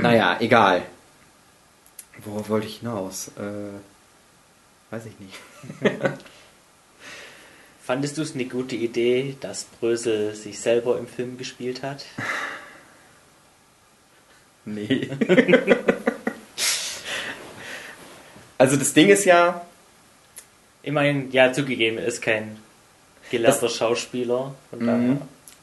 [0.00, 0.82] Naja, egal.
[2.24, 3.28] Worauf wollte ich hinaus?
[3.38, 5.38] Äh, weiß ich nicht.
[7.84, 12.04] Fandest du es eine gute Idee, dass Brösel sich selber im Film gespielt hat?
[14.64, 15.08] Nee.
[18.58, 19.62] also das Ding ist ja,
[20.88, 22.58] meine, ja, zugegeben, er ist kein
[23.28, 24.54] gelernter Schauspieler.
[24.70, 24.86] Von Mhm.
[24.86, 25.16] daher.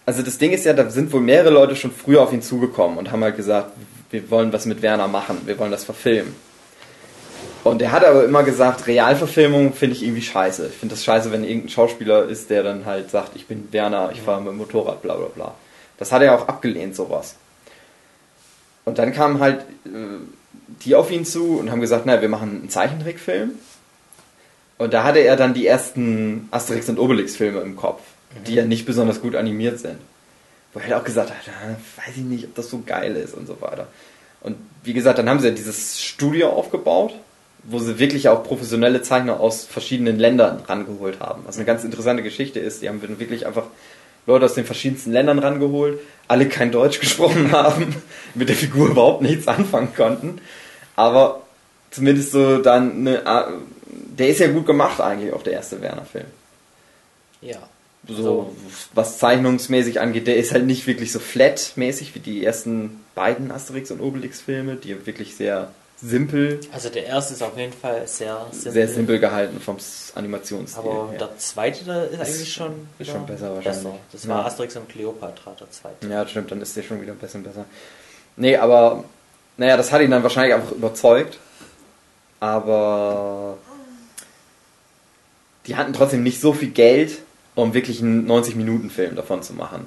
[0.05, 2.97] also das Ding ist ja, da sind wohl mehrere Leute schon früher auf ihn zugekommen
[2.97, 3.71] und haben halt gesagt,
[4.12, 6.36] wir wollen was mit Werner machen, wir wollen das verfilmen.
[7.63, 10.67] Und er hat aber immer gesagt, Realverfilmung finde ich irgendwie scheiße.
[10.67, 14.12] Ich finde das scheiße, wenn irgendein Schauspieler ist, der dann halt sagt, ich bin Werner,
[14.13, 15.56] ich fahre mit dem Motorrad, bla bla bla.
[15.98, 17.36] Das hat er auch abgelehnt, sowas.
[18.86, 20.19] Und dann kamen halt äh,
[20.84, 23.52] die auf ihn zu und haben gesagt, na, wir machen einen Zeichentrickfilm.
[24.78, 28.02] Und da hatte er dann die ersten Asterix und Obelix-Filme im Kopf,
[28.48, 29.98] die ja nicht besonders gut animiert sind.
[30.74, 33.34] Wo er halt auch gesagt hat, ah, weiß ich nicht, ob das so geil ist
[33.34, 33.88] und so weiter.
[34.41, 37.13] Und wie gesagt, dann haben sie ja dieses Studio aufgebaut,
[37.63, 41.43] wo sie wirklich auch professionelle Zeichner aus verschiedenen Ländern rangeholt haben.
[41.45, 42.82] Was eine ganz interessante Geschichte ist.
[42.82, 43.65] Die haben wirklich einfach
[44.26, 47.95] Leute aus den verschiedensten Ländern rangeholt, alle kein Deutsch gesprochen haben,
[48.36, 50.39] mit der Figur überhaupt nichts anfangen konnten.
[50.95, 51.41] Aber
[51.91, 53.24] zumindest so dann eine,
[54.17, 56.26] der ist ja gut gemacht eigentlich, auch der erste Werner-Film.
[57.41, 57.58] Ja.
[58.08, 58.56] So, Also-
[58.93, 63.91] was zeichnungsmäßig angeht, der ist halt nicht wirklich so flat-mäßig wie die ersten beiden Asterix
[63.91, 68.72] und Obelix-Filme, die wirklich sehr simpel, Also der erste ist auf jeden Fall sehr simpel.
[68.72, 69.78] sehr simpel gehalten vom
[70.16, 71.20] Animationsstil Aber her.
[71.20, 73.94] der zweite da ist Ist- eigentlich schon, ist schon besser wahrscheinlich.
[74.12, 74.46] Das war Ja.
[74.46, 76.08] Asterix und Cleopatra, der zweite.
[76.08, 77.66] Ja, stimmt, dann ist der schon wieder ein bisschen besser.
[78.38, 79.04] Nee, aber,
[79.58, 81.38] naja, das hat ihn dann wahrscheinlich einfach überzeugt.
[82.40, 83.58] Aber
[85.68, 87.20] die hatten trotzdem nicht so viel Geld,
[87.56, 89.86] um wirklich einen 90-Minuten-Film davon zu machen.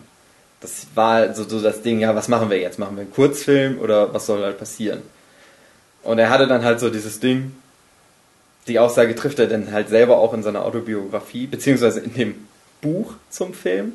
[0.61, 2.79] Das war so, so das Ding, ja, was machen wir jetzt?
[2.79, 5.03] Machen wir einen Kurzfilm oder was soll halt passieren?
[6.03, 7.53] Und er hatte dann halt so dieses Ding,
[8.69, 12.35] die Aussage trifft er dann halt selber auch in seiner Autobiografie, beziehungsweise in dem
[12.81, 13.93] Buch zum Film,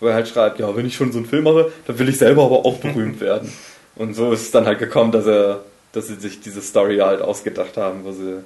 [0.00, 2.18] wo er halt schreibt, ja, wenn ich schon so einen Film mache, dann will ich
[2.18, 3.52] selber aber auch berühmt werden.
[3.96, 7.22] Und so ist es dann halt gekommen, dass er, dass sie sich diese Story halt
[7.22, 8.42] ausgedacht haben, wo sie,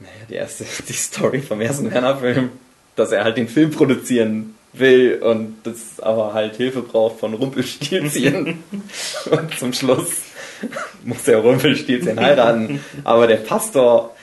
[0.00, 2.50] naja, die erste, die Story vom ersten Werner-Film,
[2.96, 8.64] dass er halt den Film produzieren will und das aber halt Hilfe braucht von Rumpelstilzchen.
[9.30, 10.31] und zum Schluss
[11.04, 14.14] muss der Rumpelstilzchen heiraten, aber der Pastor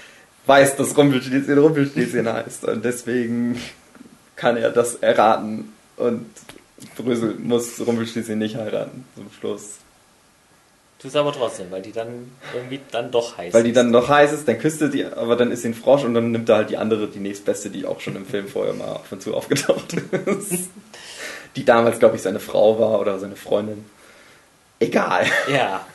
[0.46, 3.62] weiß, dass Rumpelstilzchen Rumpelstilzchen heißt und deswegen
[4.36, 6.26] kann er das erraten und
[6.96, 9.80] Brösel muss Rumpelstilzchen nicht heiraten zum Schluss.
[11.00, 13.78] Tust aber trotzdem, weil die dann irgendwie dann doch heiß Weil die ist.
[13.78, 16.14] dann noch heiß ist, dann küsst er die, aber dann ist sie ein Frosch und
[16.14, 18.90] dann nimmt er halt die andere, die nächstbeste, die auch schon im Film vorher mal
[18.90, 20.70] ab und zu aufgetaucht ist.
[21.56, 23.84] Die damals, glaube ich, seine Frau war oder seine Freundin.
[24.80, 25.26] Egal.
[25.52, 25.86] Ja.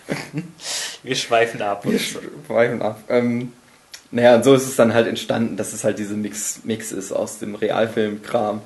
[1.03, 1.85] Wir schweifen ab.
[1.87, 3.01] Wir schweifen ab.
[3.09, 3.53] Ähm,
[4.11, 7.13] naja, und so ist es dann halt entstanden, dass es halt diese Mix, Mix ist
[7.13, 8.61] aus dem Realfilm-Kram,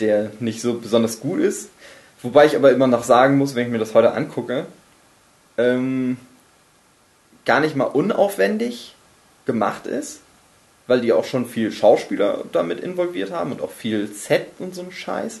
[0.00, 1.70] der nicht so besonders gut ist.
[2.22, 4.66] Wobei ich aber immer noch sagen muss, wenn ich mir das heute angucke,
[5.56, 6.16] ähm,
[7.44, 8.94] gar nicht mal unaufwendig
[9.46, 10.20] gemacht ist,
[10.86, 14.82] weil die auch schon viel Schauspieler damit involviert haben und auch viel Set und so
[14.82, 15.40] ein Scheiß.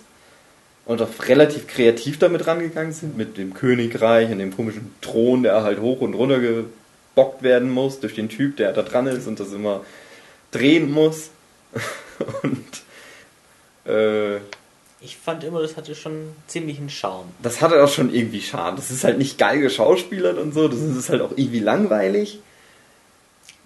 [0.88, 5.62] Und auch relativ kreativ damit rangegangen sind, mit dem Königreich und dem komischen Thron, der
[5.62, 9.38] halt hoch und runter gebockt werden muss durch den Typ, der da dran ist und
[9.38, 9.84] das immer
[10.50, 11.28] drehen muss.
[12.42, 12.64] und
[13.92, 14.36] äh,
[15.02, 17.28] Ich fand immer, das hatte schon ziemlichen Charme.
[17.42, 18.76] das hatte auch schon irgendwie Charme.
[18.76, 22.40] Das ist halt nicht geil geschauspielert und so, das ist halt auch irgendwie langweilig.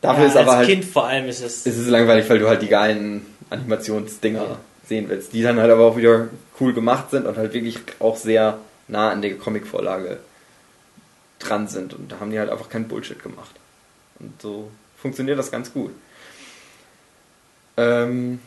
[0.01, 1.65] Dafür ja, ist aber als halt Kind vor allem ist es.
[1.65, 4.59] es ist langweilig, weil du halt die geilen Animationsdinger Ja.
[4.89, 6.29] sehen willst, die dann halt aber auch wieder
[6.63, 10.21] cool gemacht sind und halt wirklich auch sehr nah an der Comicvorlage
[11.41, 11.93] dran sind.
[11.93, 13.55] Und da haben die halt einfach keinen Bullshit gemacht.
[14.21, 15.91] Und so funktioniert das ganz gut.
[17.77, 18.41] Ähm,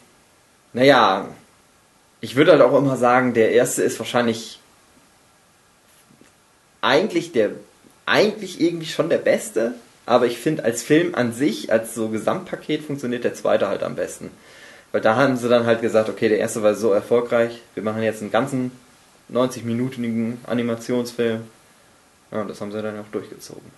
[0.71, 1.27] naja,
[2.21, 4.59] ich würde halt auch immer sagen, der erste ist wahrscheinlich
[6.81, 7.51] eigentlich der
[8.05, 9.73] eigentlich irgendwie schon der beste,
[10.05, 13.95] aber ich finde als Film an sich, als so Gesamtpaket funktioniert der zweite halt am
[13.95, 14.29] besten.
[14.95, 18.01] Weil da haben sie dann halt gesagt, okay, der erste war so erfolgreich, wir machen
[18.01, 18.71] jetzt einen ganzen
[19.29, 21.41] 90-minütigen Animationsfilm.
[22.31, 23.69] Ja, und das haben sie dann auch durchgezogen.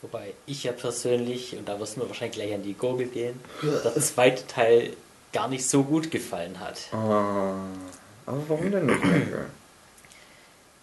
[0.00, 3.94] Wobei ich ja persönlich, und da du mir wahrscheinlich gleich an die Gurgel gehen, der
[3.96, 4.96] zweite Teil
[5.34, 6.78] gar nicht so gut gefallen hat.
[6.92, 7.56] Ah,
[8.24, 9.02] aber warum denn nicht?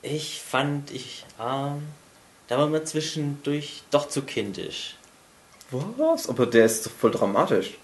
[0.04, 1.82] Ich fand, ich, ähm,
[2.50, 4.96] da war mir zwischendurch doch zu kindisch.
[5.72, 6.30] Was?
[6.30, 7.80] Aber der ist doch voll dramatisch.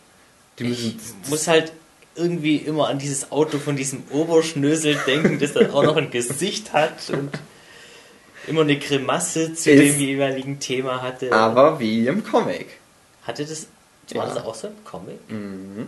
[0.60, 1.16] Die Ich müssen.
[1.30, 1.72] muss halt
[2.16, 6.72] irgendwie immer an dieses Auto von diesem Oberschnösel denken, das dann auch noch ein Gesicht
[6.74, 7.32] hat und
[8.48, 11.32] immer eine Grimasse zu dem jeweiligen Thema hatte.
[11.32, 12.68] aber wie im Comic.
[13.26, 13.68] hatte das,
[14.13, 14.34] war Ja.
[14.36, 15.18] das auch so ein Comic?
[15.30, 15.88] Mhm.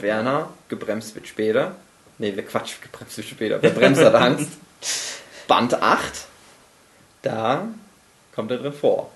[0.00, 1.74] Werner, gebremst wird später.
[2.18, 3.60] Nee, wir Quatsch, gebremst wird später.
[3.62, 4.50] Wer bremst hat Angst.
[5.48, 6.26] Band 8.
[7.22, 7.66] Da
[8.34, 9.10] kommt er drin vor.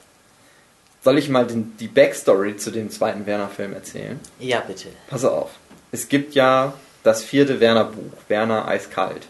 [1.03, 4.21] Soll ich mal den, die Backstory zu dem zweiten Werner-Film erzählen?
[4.39, 4.89] Ja, bitte.
[5.09, 5.51] Pass auf.
[5.91, 9.27] Es gibt ja das vierte Werner-Buch, Werner Eiskalt,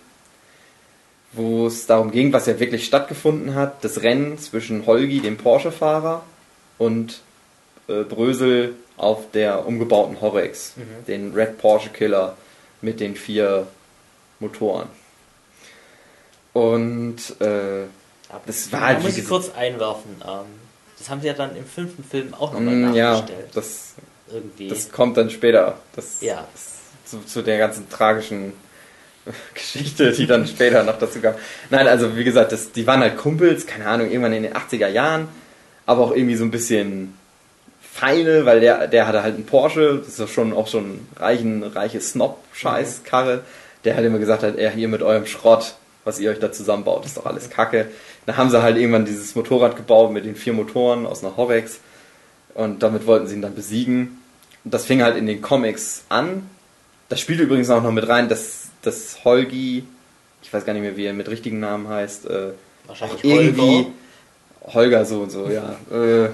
[1.33, 6.23] wo es darum ging, was ja wirklich stattgefunden hat, das Rennen zwischen Holgi, dem Porsche-Fahrer,
[6.79, 7.21] und
[7.89, 11.07] äh, Brösel auf der umgebauten Horrex, Mhm.
[11.07, 12.37] den Red Porsche Killer
[12.83, 13.67] mit den vier
[14.41, 14.89] Motoren.
[16.53, 17.87] Und äh,
[18.47, 20.17] Das war da halt, muss wie ich kurz einwerfen.
[20.27, 20.62] Ähm,
[21.03, 23.49] das haben sie ja dann im fünften Film auch nochmal mm, ja, nachgestellt.
[23.55, 23.95] das,
[24.33, 24.69] irgendwie.
[24.69, 25.79] das kommt dann später.
[25.97, 26.47] Das, Ja.
[27.05, 28.53] zu, zu der ganzen tragischen
[29.55, 31.35] Geschichte, die dann später noch dazu kam.
[31.71, 34.87] Nein, also wie gesagt, das, die waren halt Kumpels, keine Ahnung, irgendwann in den 80er
[34.87, 35.27] Jahren,
[35.87, 37.15] aber auch irgendwie so ein bisschen
[37.81, 41.65] feine, weil der, der hatte halt einen Porsche, das ist ja schon auch schon reichen,
[41.65, 43.41] reiche Snob-Scheiß-Karre,
[43.85, 47.05] der halt immer gesagt hat, er hier mit eurem Schrott, was ihr euch da zusammenbaut,
[47.07, 47.89] ist doch alles Kacke.
[48.27, 51.81] Dann haben sie halt irgendwann dieses Motorrad gebaut mit den vier Motoren aus einer Horrex
[52.55, 54.19] und damit wollten sie ihn dann besiegen.
[54.65, 56.49] Und das fing halt in den Comics an.
[57.09, 59.85] Das spielt übrigens auch noch mit rein, dass, dass Holgi,
[60.43, 62.53] ich weiß gar nicht mehr, wie er mit richtigen Namen heißt, äh,
[62.87, 63.87] Wahrscheinlich irgendwie
[64.61, 64.75] Holger.
[64.75, 65.77] Holger so und so, ja.
[65.91, 66.31] Äh,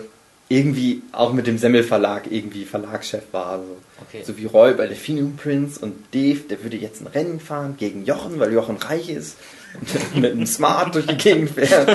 [0.50, 3.58] irgendwie auch mit dem Semmel Verlag irgendwie Verlagschef war.
[3.58, 3.76] So.
[4.00, 4.22] Okay.
[4.24, 8.04] so wie Roy bei Delphinium Prince und Dave, der würde jetzt ein Rennen fahren gegen
[8.04, 9.36] Jochen, weil Jochen reich ist
[10.14, 11.88] mit einem Smart durch die Gegend fährt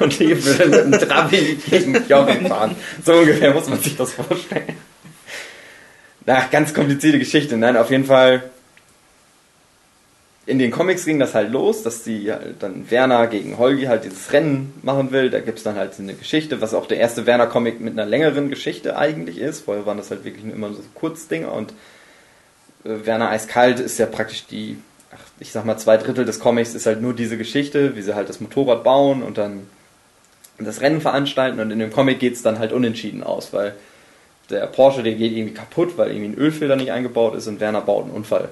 [0.00, 2.76] und Dave würde mit einem Trabi gegen Jochen fahren.
[3.04, 4.76] So ungefähr muss man sich das vorstellen.
[6.24, 7.56] Na, ganz komplizierte Geschichte.
[7.56, 8.50] Nein, auf jeden Fall
[10.46, 14.04] in den Comics ging das halt los, dass die halt dann Werner gegen Holgi halt
[14.04, 15.28] dieses Rennen machen will.
[15.28, 18.96] Da gibt's dann halt eine Geschichte, was auch der erste Werner-Comic mit einer längeren Geschichte
[18.96, 19.64] eigentlich ist.
[19.64, 21.72] Vorher waren das halt wirklich nur immer so Kurzdinger und
[22.84, 24.78] äh, Werner Eiskalt ist ja praktisch die,
[25.38, 28.28] ich sag mal, zwei Drittel des Comics ist halt nur diese Geschichte, wie sie halt
[28.28, 29.66] das Motorrad bauen und dann
[30.58, 33.74] das Rennen veranstalten und in dem Comic geht's dann halt unentschieden aus, weil
[34.48, 37.80] der Porsche, der geht irgendwie kaputt, weil irgendwie ein Ölfilter nicht eingebaut ist und Werner
[37.80, 38.48] baut einen Unfall.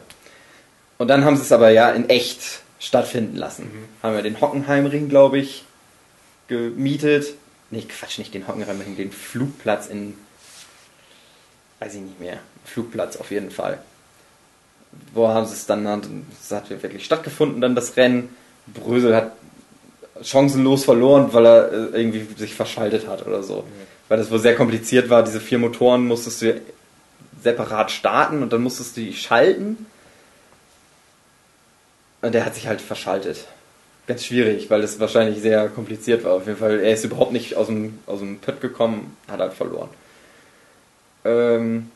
[0.98, 3.70] Und dann haben sie es aber ja in echt stattfinden lassen.
[4.02, 5.64] Haben wir den Hockenheimring, glaube ich,
[6.48, 7.34] gemietet.
[7.70, 10.16] Nee, Quatsch, nicht den Hockenheimring, den Flugplatz in.
[11.80, 12.38] Weiß ich nicht mehr.
[12.64, 13.78] Flugplatz auf jeden Fall.
[15.12, 15.86] Wo haben sie es dann,
[16.40, 18.30] es hat wirklich stattgefunden, dann das Rennen.
[18.66, 19.32] Brösel hat
[20.22, 23.64] chancenlos verloren, weil er äh, irgendwie sich verschaltet hat oder so.
[24.08, 25.22] Weil das wohl sehr kompliziert war.
[25.22, 26.60] Diese vier Motoren musstest du
[27.42, 29.86] separat starten und dann musstest du die schalten.
[32.22, 33.44] Und der hat sich halt verschaltet.
[34.06, 36.32] Ganz schwierig, weil es wahrscheinlich sehr kompliziert war.
[36.32, 39.52] Auf jeden Fall, er ist überhaupt nicht aus dem, aus dem Pött gekommen, hat halt
[39.54, 39.88] verloren.
[41.24, 41.90] Ähm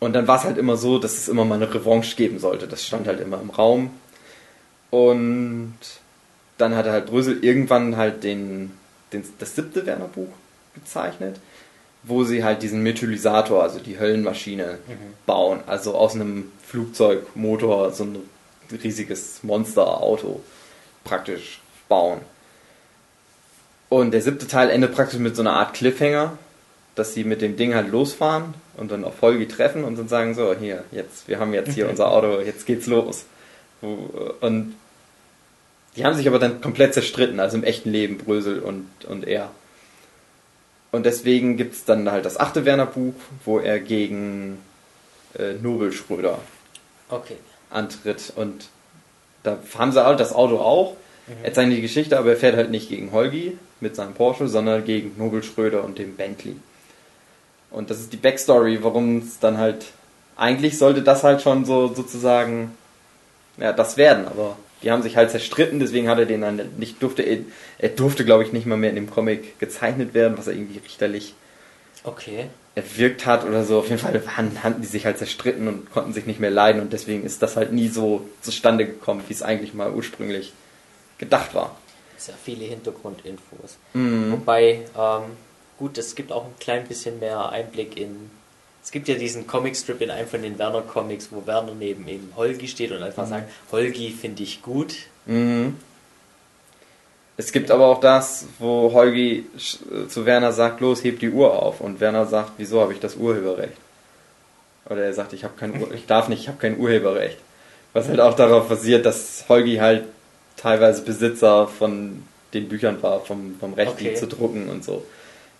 [0.00, 2.66] und dann war es halt immer so, dass es immer mal eine Revanche geben sollte.
[2.66, 3.90] Das stand halt immer im Raum.
[4.90, 5.76] Und
[6.56, 8.72] dann hat er halt Brösel irgendwann halt den,
[9.12, 10.28] den, das siebte Werner-Buch
[10.74, 11.36] gezeichnet,
[12.02, 14.78] wo sie halt diesen Methylisator, also die Höllenmaschine,
[15.26, 15.60] bauen.
[15.66, 18.18] Also aus einem Flugzeugmotor so ein
[18.82, 20.42] riesiges Monsterauto
[21.04, 21.60] praktisch
[21.90, 22.20] bauen.
[23.90, 26.38] Und der siebte Teil endet praktisch mit so einer Art Cliffhanger,
[26.94, 30.34] dass sie mit dem Ding halt losfahren und dann auf Holgi treffen und dann sagen
[30.34, 33.24] so, hier, jetzt, wir haben jetzt hier unser Auto, jetzt geht's los.
[33.82, 34.74] Und
[35.96, 39.50] die haben sich aber dann komplett zerstritten, also im echten Leben, Brösel und, und er.
[40.92, 43.14] Und deswegen gibt es dann halt das achte Werner-Buch,
[43.44, 44.58] wo er gegen
[45.38, 46.38] äh, Nobel Schröder
[47.08, 47.36] Okay.
[47.70, 48.32] antritt.
[48.34, 48.68] Und
[49.42, 50.96] da haben sie halt das Auto auch.
[51.44, 54.84] Er zeichnet die Geschichte, aber er fährt halt nicht gegen Holgi mit seinem Porsche, sondern
[54.84, 56.56] gegen Nobel Schröder und dem Bentley.
[57.70, 59.86] Und das ist die Backstory, warum es dann halt.
[60.36, 62.76] Eigentlich sollte das halt schon so sozusagen.
[63.58, 67.02] Ja, das werden, aber die haben sich halt zerstritten, deswegen hat er den dann nicht
[67.02, 67.22] durfte.
[67.78, 70.78] Er, durfte, glaube ich, nicht mal mehr in dem Comic gezeichnet werden, was er irgendwie
[70.78, 71.34] richterlich
[72.02, 72.46] Okay.
[72.74, 73.78] erwirkt hat oder so.
[73.78, 76.80] Auf jeden Fall waren, hatten die sich halt zerstritten und konnten sich nicht mehr leiden
[76.80, 80.54] und deswegen ist das halt nie so zustande gekommen, wie es eigentlich mal ursprünglich
[81.18, 81.76] gedacht war.
[82.16, 83.76] Sehr viele Hintergrundinfos.
[83.92, 84.32] Mhm.
[84.32, 85.22] Wobei, ähm,
[85.80, 88.30] gut, es gibt auch ein klein bisschen mehr Einblick in.
[88.84, 92.32] Es gibt ja diesen Comicstrip in einem von den Werner Comics, wo Werner neben eben
[92.36, 94.94] Holgi steht und einfach sagt, Holgi finde ich gut.
[95.26, 95.76] Mhm.
[97.36, 99.46] Es gibt aber auch das, wo Holgi
[100.08, 101.80] zu Werner sagt, los, heb die Uhr auf.
[101.80, 103.76] Und Werner sagt, wieso habe ich das Urheberrecht?
[104.88, 107.38] Oder er sagt, ich habe kein Ur ich darf nicht, ich habe kein Urheberrecht.
[107.92, 110.04] Was halt auch darauf basiert, dass Holgi halt
[110.56, 112.22] teilweise Besitzer von
[112.52, 114.16] den Büchern war, vom, vom Recht, die Okay.
[114.16, 115.04] zu drucken und so.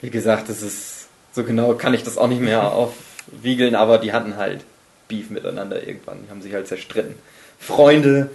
[0.00, 4.12] Wie gesagt, das ist so genau kann ich das auch nicht mehr aufwiegeln, aber die
[4.12, 4.64] hatten halt
[5.08, 6.24] Beef miteinander irgendwann.
[6.24, 7.14] Die haben sich halt zerstritten.
[7.58, 8.30] Freunde,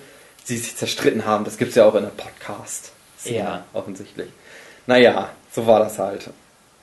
[0.48, 2.92] die sich zerstritten haben, das gibt's ja auch in einem Podcast.
[3.24, 3.66] Ja.
[3.74, 4.30] offensichtlich.
[4.86, 6.30] Naja, so war das halt.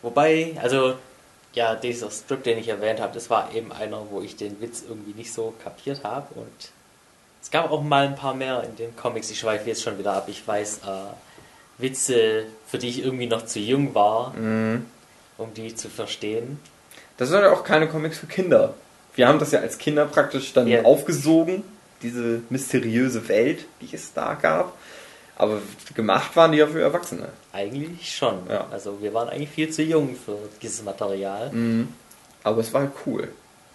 [0.02, 0.94] Wobei, also
[1.54, 4.82] Ja, dieser Strip, den ich erwähnt habe, das war eben einer, wo ich den Witz
[4.88, 6.26] irgendwie nicht so kapiert habe.
[6.34, 6.72] Und
[7.42, 9.30] es gab auch mal ein paar mehr in den Comics.
[9.30, 10.24] Ich schweife jetzt schon wieder ab.
[10.28, 10.90] Ich weiß äh,
[11.78, 14.86] Witze, für die ich irgendwie noch zu jung war, Mhm.
[15.38, 16.58] um die zu verstehen.
[17.16, 18.74] Das sind ja auch keine Comics für Kinder.
[19.14, 20.82] Wir haben das ja als Kinder praktisch dann Ja.
[20.84, 21.62] aufgesogen,
[22.02, 24.76] diese mysteriöse Welt, die es da gab.
[25.36, 25.60] Aber
[25.94, 27.28] gemacht waren die ja für Erwachsene.
[27.52, 28.38] Eigentlich schon.
[28.48, 28.66] Ja.
[28.70, 31.50] Also wir waren eigentlich viel zu jung für dieses Material.
[31.52, 31.88] Mhm.
[32.44, 33.28] Aber es war cool.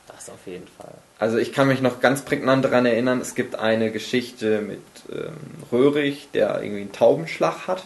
[0.07, 0.93] Das auf jeden Fall.
[1.19, 5.33] Also ich kann mich noch ganz prägnant daran erinnern, es gibt eine Geschichte mit ähm,
[5.71, 7.85] Röhrig, der irgendwie einen Taubenschlag hat.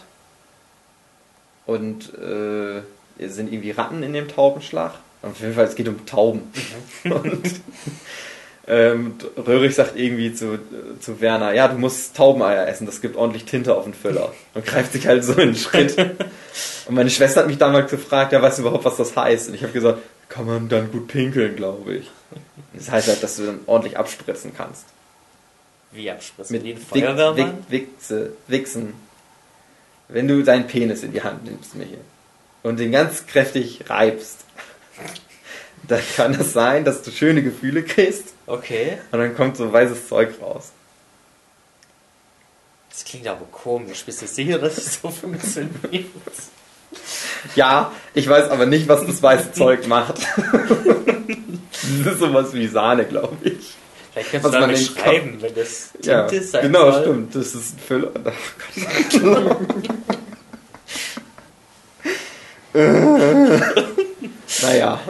[1.64, 2.82] Und äh,
[3.18, 4.94] es sind irgendwie Ratten in dem Taubenschlag.
[5.22, 6.52] Auf jeden Fall, es geht um Tauben.
[7.04, 7.60] Und
[8.66, 10.58] ähm, Röhrig sagt irgendwie zu,
[11.00, 14.32] zu Werner, ja, du musst Taubeneier essen, das gibt ordentlich Tinte auf den Füller.
[14.54, 15.96] Und greift sich halt so in den Schritt.
[16.86, 19.48] Und meine Schwester hat mich damals gefragt, ja, weißt du überhaupt, was das heißt?
[19.48, 20.00] Und ich habe gesagt,
[20.32, 22.10] kann man dann gut pinkeln, glaube ich.
[22.72, 24.86] Das heißt halt, dass du dann ordentlich abspritzen kannst.
[25.90, 26.56] Wie abspritzen?
[26.56, 27.66] Mit Wick, Feuerwehrmann?
[27.68, 28.94] Wichse, Wichsen.
[30.08, 32.00] Wenn du deinen Penis in die Hand nimmst, Michael,
[32.62, 34.38] und den ganz kräftig reibst,
[35.88, 38.98] dann kann es sein, dass du schöne Gefühle kriegst Okay.
[39.10, 40.72] und dann kommt so weißes Zeug raus.
[42.88, 44.02] Das klingt aber komisch.
[44.04, 46.06] Bist du sicher, dass es so funktioniert?
[47.56, 50.14] Ja, ich weiß aber nicht, was das weiße Zeug macht.
[52.04, 53.74] das ist sowas wie Sahne, glaube ich.
[54.12, 57.02] Vielleicht kannst Was du damit nicht schreiben, wenn das Tinte Ja, sein genau, soll.
[57.02, 57.34] stimmt.
[57.34, 58.10] Das ist ein Füller.
[62.74, 62.78] Oh
[64.62, 65.00] naja,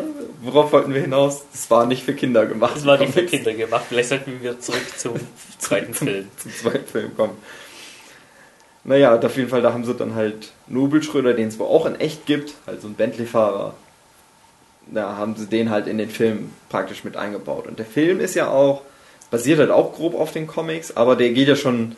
[0.43, 1.43] worauf wollten wir hinaus?
[1.53, 2.77] Das war nicht für Kinder gemacht.
[2.77, 3.25] Das war nicht für.
[3.25, 3.85] Kinder gemacht.
[3.89, 5.15] Vielleicht sollten wir zurück zum
[5.59, 6.29] zweiten Film.
[6.39, 7.37] Zum zweiten Film kommen.
[8.85, 12.01] Naja, auf jeden Fall, da haben sie dann halt Nobelschröder, den es wohl auch in
[12.01, 13.75] echt gibt, halt so ein Bentley-Fahrer.
[14.89, 17.69] Da haben sie den halt in den Film praktisch mit eingebaut.
[17.69, 18.83] Und der Film ist ja auch,
[19.31, 21.97] basiert halt auch grob auf den Comics, aber der geht ja schon ein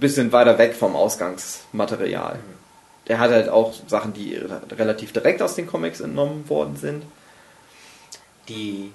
[0.00, 2.40] bisschen weiter weg vom Ausgangsmaterial.
[3.06, 7.04] Der hat halt auch Sachen, die re- relativ direkt aus den Comics entnommen worden sind.
[8.48, 8.90] Die,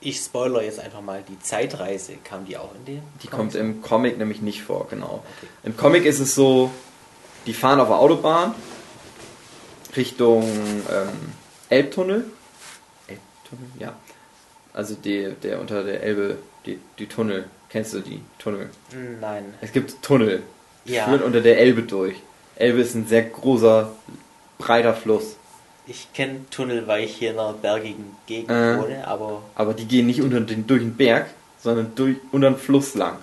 [0.00, 3.02] ich spoiler jetzt einfach mal, die Zeitreise, kam die auch in den?
[3.22, 5.24] Die kommt im Comic nämlich nicht vor, genau.
[5.38, 5.46] Okay.
[5.64, 6.70] Im Comic ist es so,
[7.46, 8.54] die fahren auf der Autobahn
[9.96, 11.32] Richtung ähm,
[11.68, 12.24] Elbtunnel.
[13.08, 13.96] Elbtunnel, ja.
[14.72, 17.46] Also die, der unter der Elbe, die, die Tunnel.
[17.68, 18.70] Kennst du die Tunnel?
[19.20, 19.54] Nein.
[19.60, 20.42] Es gibt Tunnel.
[20.84, 21.06] Ja.
[21.06, 22.16] Führt unter der Elbe durch.
[22.56, 23.92] Elbe ist ein sehr großer,
[24.58, 25.36] breiter Fluss.
[25.90, 28.78] Ich kenne Tunnel, weil ich hier in einer bergigen Gegend Äh.
[28.78, 31.26] wohne, aber Aber die gehen nicht unter den, durch den Berg,
[31.62, 33.16] sondern durch, unter den Fluss lang.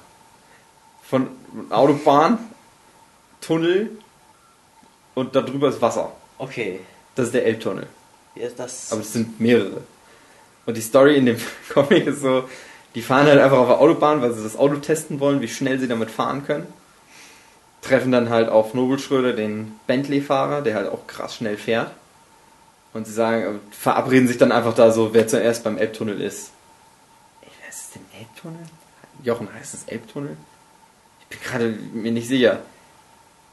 [1.03, 1.28] Von
[1.70, 2.39] Autobahn,
[3.41, 3.91] Tunnel
[5.13, 6.11] und darüber ist Wasser.
[6.39, 6.80] okay.
[7.16, 7.88] Das ist der Elbtunnel.
[8.36, 9.82] Ja, das, Aber es sind mehrere.
[10.66, 11.38] Und die Story in dem
[11.74, 12.43] Comic ist so,
[12.93, 15.80] die fahren halt einfach auf der Autobahn, weil sie das Auto testen wollen, wie schnell
[15.80, 16.68] sie damit fahren können.
[17.82, 21.91] Treffen dann halt auf Nobelschröder, den Bentley-Fahrer, der halt auch krass schnell fährt.
[22.95, 26.51] Und sie sagen, verabreden sich dann einfach da so, wer zuerst beim Elbtunnel ist.
[27.41, 28.65] Ey, wer ist denn Elbtunnel?
[29.21, 30.37] Jochen, heißt es Elbtunnel?
[31.19, 32.61] Ich bin gerade mir nicht sicher.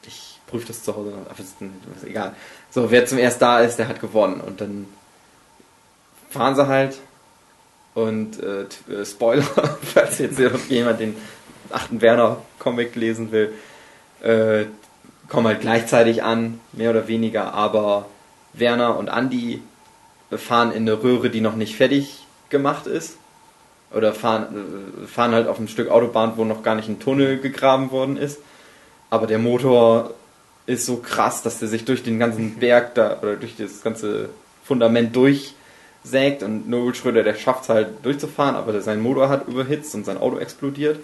[0.06, 2.36] Ich prüfe das zu Hause noch, aber ist, ist egal.
[2.70, 4.40] So, wer zum erst da ist, der hat gewonnen.
[4.40, 4.86] Und dann
[6.30, 6.98] fahren sie halt.
[7.94, 9.42] Und äh, äh, Spoiler,
[9.82, 10.38] falls jetzt
[10.68, 11.16] jemand den
[11.68, 13.52] achten Werner-Comic lesen will,
[14.22, 14.66] äh,
[15.28, 18.06] kommen halt gleichzeitig an, mehr oder weniger, aber
[18.52, 19.62] Werner und Andy
[20.30, 23.16] fahren in eine Röhre, die noch nicht fertig gemacht ist.
[23.92, 27.38] Oder fahren, äh, fahren halt auf ein Stück Autobahn, wo noch gar nicht ein Tunnel
[27.38, 28.40] gegraben worden ist.
[29.10, 30.14] Aber der Motor
[30.66, 34.30] ist so krass, dass der sich durch den ganzen Berg da oder durch das ganze
[34.64, 39.94] Fundament durchsägt und Nobel Schröder, der schafft es halt durchzufahren, aber sein Motor hat überhitzt
[39.94, 40.98] und sein Auto explodiert.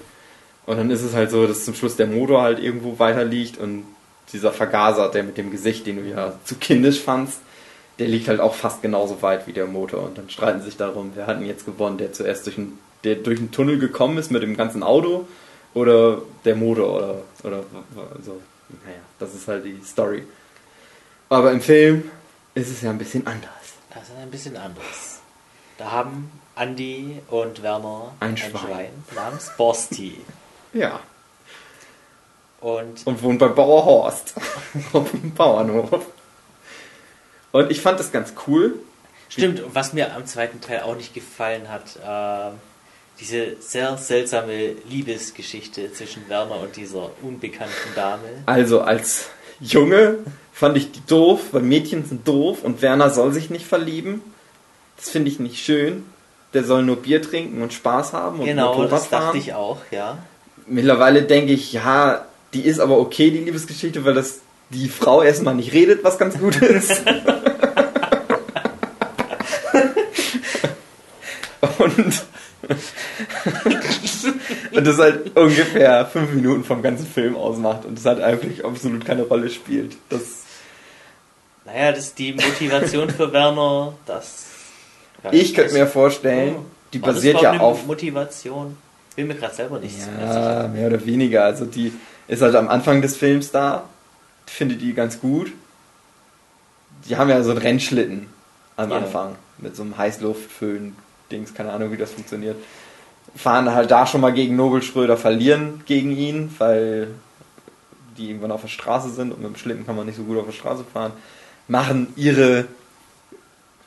[0.64, 3.58] Und dann ist es halt so, dass zum Schluss der Motor halt irgendwo weiter liegt
[3.58, 3.84] und
[4.32, 7.40] dieser Vergaser, der mit dem Gesicht, den du ja zu kindisch fandst,
[7.98, 10.04] der liegt halt auch fast genauso weit wie der Motor.
[10.04, 13.16] Und dann streiten sich darum, wer hat denn jetzt gewonnen, der zuerst durch einen, der
[13.16, 15.26] durch einen Tunnel gekommen ist mit dem ganzen Auto
[15.74, 17.64] oder der Motor oder, oder
[18.24, 18.40] so.
[18.84, 20.24] Naja, das ist halt die Story.
[21.28, 22.10] Aber im Film
[22.54, 23.50] ist es ja ein bisschen anders.
[23.92, 25.20] das ist ein bisschen anders.
[25.76, 28.90] Da haben Andy und Werner Ein Schwein.
[29.14, 30.20] namens Borsti.
[30.72, 31.00] Ja.
[32.60, 34.34] Und Und wohnt bei Bauer Horst
[34.92, 36.06] auf dem Bauernhof.
[37.52, 38.74] Und ich fand das ganz cool.
[39.28, 42.58] stimmt, was mir am zweiten Teil auch nicht gefallen hat, ähm,
[43.20, 48.28] diese sehr seltsame Liebesgeschichte zwischen Werner und dieser unbekannten Dame.
[48.46, 49.26] Also als
[49.60, 50.18] Junge
[50.52, 54.20] fand ich die doof, weil Mädchen sind doof und Werner soll sich nicht verlieben.
[54.96, 56.04] Das finde ich nicht schön.
[56.54, 59.24] Der soll nur Bier trinken und Spaß haben und Genau, Motorrad das fahren.
[59.26, 60.18] dachte ich auch, ja.
[60.66, 64.40] Mittlerweile denke ich, ja, die ist aber okay, die Liebesgeschichte, weil das
[64.70, 67.02] die Frau erstmal nicht redet, was ganz gut ist.
[71.78, 72.22] und,
[74.74, 79.04] und das halt ungefähr fünf Minuten vom ganzen Film ausmacht und das halt eigentlich absolut
[79.04, 79.96] keine Rolle spielt.
[80.08, 80.44] Das,
[81.64, 84.44] Naja, das ist die Motivation für Werner, das...
[85.32, 86.64] Ich könnte mir vorstellen, Oh.
[86.92, 88.76] die basiert ja auf Motivation.
[89.16, 90.62] Bin mir gerade selber nicht so mehr sicher.
[90.62, 91.42] Ja, mehr oder weniger.
[91.44, 91.92] Also die
[92.28, 93.84] ist halt am Anfang des Films da.
[94.46, 95.52] Finde die ganz gut.
[97.08, 98.28] Die haben ja so einen Rennschlitten
[98.76, 98.98] am Ja.
[98.98, 99.36] Anfang.
[99.58, 102.56] Mit so einem Heißluftföhn-Dings, keine Ahnung, wie das funktioniert.
[103.34, 107.08] Fahren halt da schon mal gegen Nobel Schröder, verlieren gegen ihn, weil
[108.16, 110.38] die irgendwann auf der Straße sind und mit dem Schlitten kann man nicht so gut
[110.38, 111.12] auf der Straße fahren.
[111.66, 112.66] Machen ihre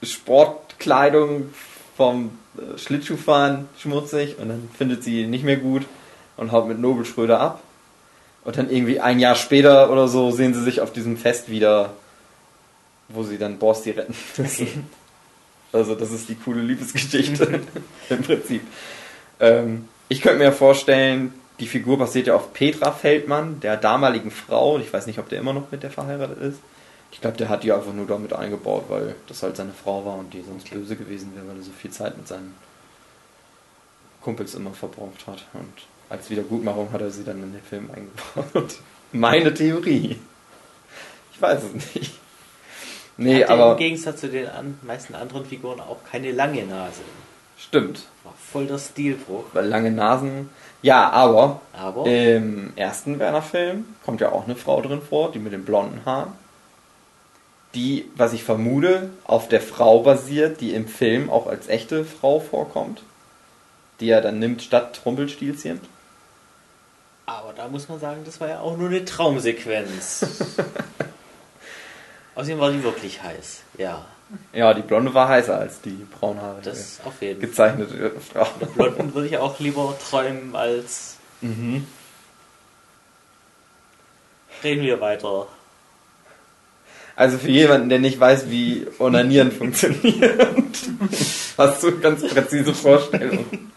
[0.04, 1.50] Sportkleidung
[1.98, 5.84] vom äh, Schlittschuhfahren schmutzig und dann findet sie ihn nicht mehr gut
[6.38, 7.62] und haut mit Nobel Schröder ab.
[8.44, 11.94] Und dann irgendwie ein Jahr später oder so sehen sie sich auf diesem Fest wieder,
[13.10, 14.89] wo sie dann Borsti retten müssen.
[15.72, 17.62] Also das ist die coole Liebesgeschichte
[18.10, 18.62] im Prinzip.
[19.39, 24.80] Ähm, ich könnte mir vorstellen, die Figur basiert ja auf Petra Feldmann, der damaligen Frau.
[24.80, 26.60] Ich weiß nicht, ob der immer noch mit der verheiratet ist.
[27.12, 30.16] Ich glaube, der hat die einfach nur damit eingebaut, weil das halt seine Frau war
[30.18, 30.76] und die sonst Okay.
[30.76, 32.56] böse gewesen wäre, weil er so viel Zeit mit seinen
[34.22, 35.46] Kumpels immer verbraucht hat.
[35.54, 35.74] Und
[36.12, 38.76] als Wiedergutmachung hat er sie dann in den Film eingebaut.
[39.12, 40.20] Meine Theorie.
[41.34, 42.14] Ich weiß es nicht.
[43.18, 47.01] Nee, Hatte aber im Gegensatz zu den an, meisten anderen Figuren auch keine lange Nase.
[47.57, 48.03] stimmt.
[48.24, 49.45] War voll der Stilbruch.
[49.53, 50.49] Weil lange Nasen.
[50.82, 55.53] Ja, aber Aber im ersten Werner-Film kommt ja auch eine Frau drin vor, die mit
[55.53, 56.34] den blonden Haaren.
[57.76, 62.39] Die, was ich vermute, auf der Frau basiert, die im Film auch als echte Frau
[62.39, 63.03] vorkommt.
[63.99, 65.80] Die er dann nimmt statt Rumpelstilzchen.
[67.26, 70.26] Aber da muss man sagen, das war ja auch nur eine Traumsequenz.
[72.36, 73.62] Außerdem war die wirklich heiß.
[73.78, 74.06] Ja,
[74.54, 77.50] Ja, die blonde war heißer als die braunhaarige das auf jeden Fall.
[77.50, 78.46] gezeichnete Frau.
[78.76, 81.18] Blonden würde ich auch lieber träumen als.
[81.42, 81.86] Mhm.
[84.64, 85.48] Reden wir weiter.
[87.16, 90.40] Also für jemanden, der nicht weiß, wie Onanieren funktioniert,
[91.58, 93.72] hast du ganz präzise Vorstellungen.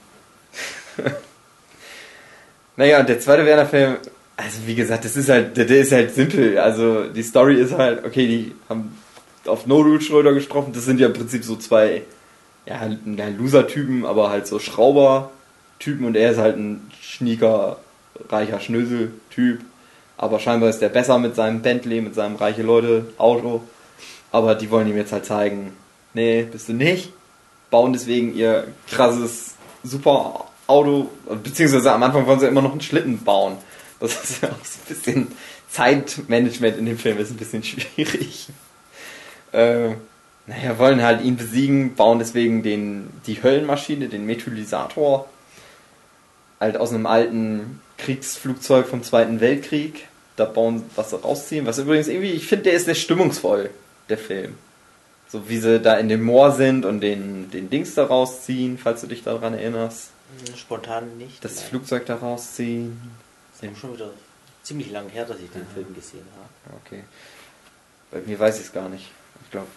[2.77, 3.97] Naja, und der zweite Werner-Film,
[4.37, 6.59] also wie gesagt, das ist halt, der, der ist halt simpel.
[6.59, 8.99] Also die Story ist halt, okay, die haben
[9.47, 12.03] auf Nodul Schröder getroffen, das sind ja im Prinzip so zwei,
[12.67, 17.79] ja, ja Loser-Typen, aber halt so Schrauber-Typen und er ist halt ein schnieker,
[18.29, 19.61] reicher Schnösel-Typ.
[20.17, 23.63] Aber scheinbar ist der besser mit seinem Bentley, mit seinem reiche Leute Auto.
[24.31, 25.73] Aber die wollen ihm jetzt halt zeigen,
[26.13, 27.13] nee, bist du nicht.
[27.71, 31.11] Bauen deswegen ihr krasses super Auto,
[31.43, 33.57] beziehungsweise am Anfang wollen sie immer noch einen Schlitten bauen.
[34.01, 35.29] Das ist ja auch so ein bisschen
[35.75, 38.49] Zeitmanagement in dem Film ist ein bisschen schwierig.
[39.53, 39.91] Äh,
[40.47, 45.29] naja, wollen halt ihn besiegen, bauen deswegen den, die Höllenmaschine, den Methylisator,
[46.61, 50.07] halt aus einem alten Kriegsflugzeug vom Zweiten Weltkrieg.
[50.37, 51.67] Da bauen was rausziehen.
[51.67, 53.71] Was übrigens irgendwie, ich finde, der ist sehr stimmungsvoll,
[54.09, 54.55] der Film.
[55.29, 59.01] So wie sie da in dem Moor sind und den, den Dings da rausziehen, falls
[59.01, 60.11] du dich daran erinnerst.
[60.57, 61.45] Spontan nicht.
[61.45, 61.65] Das Nein.
[61.67, 63.01] Flugzeug da rausziehen.
[63.55, 64.11] ist auch schon wieder
[64.63, 66.77] ziemlich lang her, dass ich den Film gesehen habe.
[66.85, 67.05] Okay.
[68.11, 69.11] Bei mir weiß ich es gar nicht.
[69.45, 69.69] Ich glaube,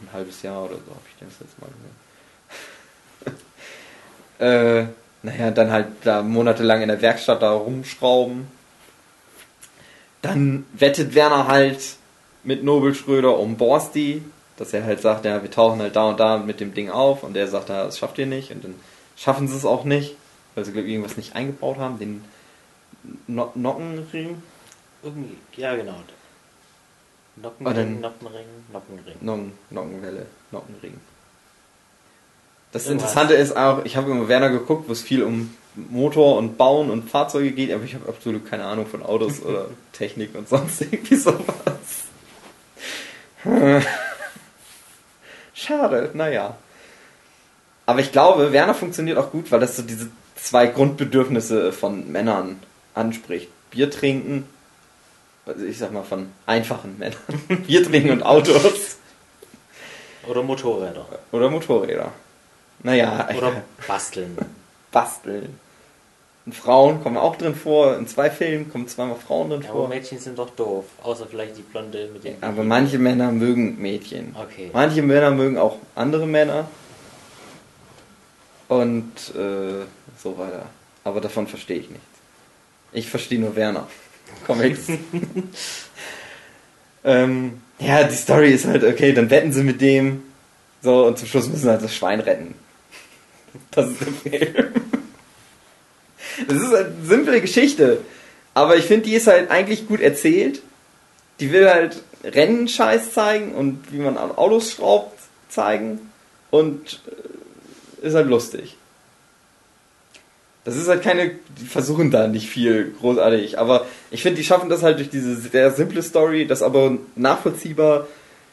[0.00, 1.70] ein halbes Jahr oder so habe ich den das letzte Mal
[3.26, 3.38] gesehen.
[4.84, 4.86] äh,
[5.22, 8.46] naja, dann halt da monatelang in der Werkstatt da rumschrauben.
[10.22, 11.96] Dann wettet Werner halt
[12.42, 14.22] mit Nobel Schröder um Borsti,
[14.56, 17.22] dass er halt sagt, ja, wir tauchen halt da und da mit dem Ding auf
[17.22, 18.74] und er sagt, ja, das schafft ihr nicht und dann
[19.16, 20.16] schaffen sie es auch nicht,
[20.54, 22.24] weil sie glaube ich irgendwas nicht eingebaut haben, den
[23.26, 24.42] no Nockenring,
[25.02, 25.94] Irgendwie, ja genau.
[27.36, 29.16] Nockenring, Nockenring, Nockenring.
[29.20, 31.00] Nocken, Nockenwelle, Nockenring.
[32.72, 33.10] Das Irgendwas.
[33.10, 36.90] Interessante ist auch, ich habe immer Werner geguckt, wo es viel um Motor und Bauen
[36.90, 40.80] und Fahrzeuge geht, aber ich habe absolut keine Ahnung von Autos oder Technik und sonst
[40.80, 41.44] irgendwie sowas.
[45.54, 46.56] Schade, naja.
[47.86, 52.60] Aber ich glaube, Werner funktioniert auch gut, weil das so diese zwei Grundbedürfnisse von Männern
[52.94, 53.48] anspricht.
[53.70, 54.46] Bier trinken,
[55.46, 57.18] also ich sag mal von einfachen Männern.
[57.66, 58.96] Bier trinken und Autos.
[60.26, 61.06] Oder Motorräder.
[61.32, 62.12] Oder Motorräder.
[62.82, 64.36] Naja, Oder basteln.
[64.90, 65.58] basteln.
[66.46, 67.96] Und Frauen kommen auch drin vor.
[67.96, 69.88] In zwei Filmen kommen zweimal Frauen drin Ja, aber vor.
[69.88, 70.84] Mädchen sind doch doof.
[71.02, 72.34] Außer vielleicht die Blonde mit dem.
[72.42, 74.36] Aber manche Männer mögen Mädchen.
[74.38, 74.68] Okay.
[74.72, 76.68] Manche Männer mögen auch andere Männer.
[78.68, 79.84] Und äh,
[80.22, 80.66] so weiter.
[81.04, 82.06] Aber davon verstehe ich nichts.
[82.92, 83.88] Ich verstehe nur Werner.
[84.46, 84.88] Comics.
[87.04, 90.22] ähm, ja, die Story ist halt, okay, dann wetten sie mit dem.
[90.82, 92.54] So, und zum Schluss müssen sie halt das Schwein retten.
[93.70, 94.72] Das ist der Film.
[96.48, 98.00] Das ist eine simple Geschichte.
[98.54, 100.62] Aber ich finde, die ist halt eigentlich gut erzählt.
[101.40, 106.10] Die will halt Rennenscheiß zeigen und wie man an Autos schraubt zeigen.
[106.50, 107.23] Und äh,
[108.04, 108.76] ist halt lustig.
[110.64, 114.70] Das ist halt keine, die versuchen da nicht viel großartig, aber ich finde, die schaffen
[114.70, 118.06] das halt durch diese sehr simple Story, das aber nachvollziehbar.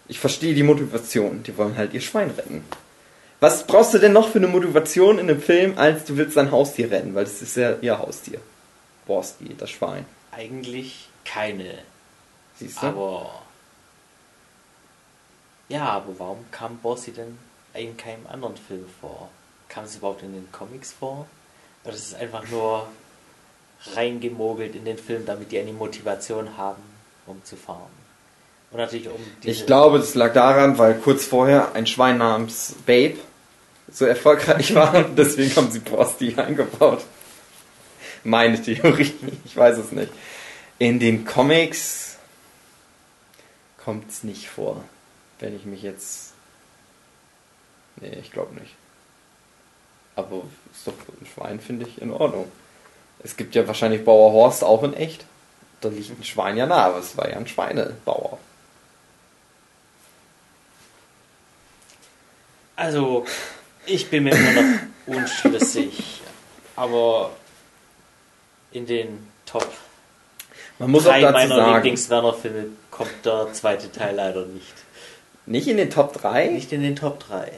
[0.10, 1.42] Ich verstehe die Motivation.
[1.44, 2.66] Die wollen halt ihr Schwein retten.
[3.40, 6.52] Was brauchst du denn noch für eine Motivation in einem Film, als du willst dein
[6.52, 7.16] Haustier retten?
[7.16, 8.40] Weil das ist ja ihr Haustier.
[9.08, 10.06] Borski, das Schwein.
[10.32, 11.80] Eigentlich keine.
[12.58, 12.88] Siehst du?
[12.88, 13.42] Aber.
[15.70, 17.38] Ja, aber warum kam Bossy denn
[17.74, 19.30] in keinem anderen Film vor?
[19.72, 21.28] Kam es überhaupt in den Comics vor?
[21.86, 22.88] Oder ist es einfach nur
[23.96, 26.84] reingemogelt in den Film, damit die eine Motivation haben,
[27.26, 27.90] um zu fahren?
[28.72, 33.18] Und natürlich um Ich glaube, das lag daran, weil kurz vorher ein Schwein namens Babe
[33.90, 35.04] so erfolgreich war.
[35.04, 37.04] Deswegen haben sie Borsti eingebaut.
[38.26, 39.14] Meine Theorie.
[39.46, 40.12] Ich weiß es nicht.
[40.80, 42.18] In den Comics
[43.84, 44.84] kommt es nicht vor.
[45.40, 46.34] Wenn ich mich jetzt.
[48.02, 48.76] Nee, ich glaube nicht.
[50.22, 52.52] Aber ist doch ein Schwein, finde ich, in Ordnung.
[53.24, 55.26] Es gibt ja wahrscheinlich Bauer Horst auch in echt.
[55.82, 58.38] Da liegt ein Schwein ja nah, aber es war ja ein Schweinebauer.
[62.76, 63.26] Also,
[63.86, 66.22] ich bin mir immer noch unschlüssig.
[66.76, 67.32] Aber
[68.72, 69.68] in den Top
[70.80, 74.74] Man muss auch 3 dazu meiner Lieblings-Werner-Filme kommt der zweite Teil leider nicht.
[75.46, 77.52] nicht in den Top 3, Nicht in den Top 3.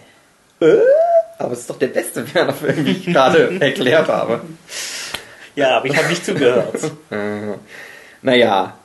[1.43, 4.41] aber es ist doch der beste Werner-Film, wie ich gerade erklärt habe.
[5.55, 6.91] Ja, aber ich habe nicht zugehört.
[8.25, 8.77] Naja,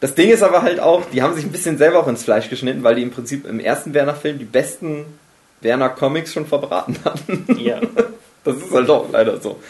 [0.00, 2.48] das Ding ist aber halt auch, die haben sich ein bisschen selber auch ins Fleisch
[2.48, 5.04] geschnitten, weil die im Prinzip im ersten Werner-Film die besten
[5.60, 7.44] Werner-Comics schon verbraten hatten.
[7.58, 7.80] Ja.
[8.44, 9.60] Das ist halt auch leider so.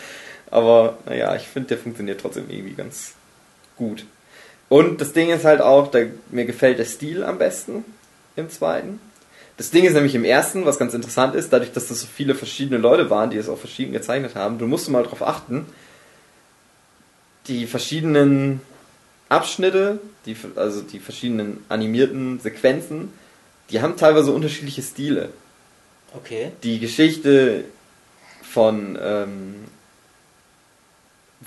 [0.51, 3.14] Aber naja, ich finde, der funktioniert trotzdem irgendwie ganz
[3.76, 4.05] gut.
[4.68, 7.84] Und das Ding ist halt auch, da, mir gefällt der Stil am besten
[8.36, 9.01] im zweiten.
[9.57, 12.34] Das Ding ist nämlich im ersten, was ganz interessant ist, dadurch, dass das so viele
[12.34, 15.64] verschiedene Leute waren, die es auch verschieden gezeichnet haben, du musst mal drauf achten,
[17.48, 18.61] die verschiedenen
[19.28, 23.12] Abschnitte, die, also die verschiedenen animierten Sequenzen,
[23.70, 25.30] die haben teilweise unterschiedliche Stile
[26.14, 26.52] Okay.
[26.62, 27.64] die Geschichte
[28.42, 29.54] von ähm,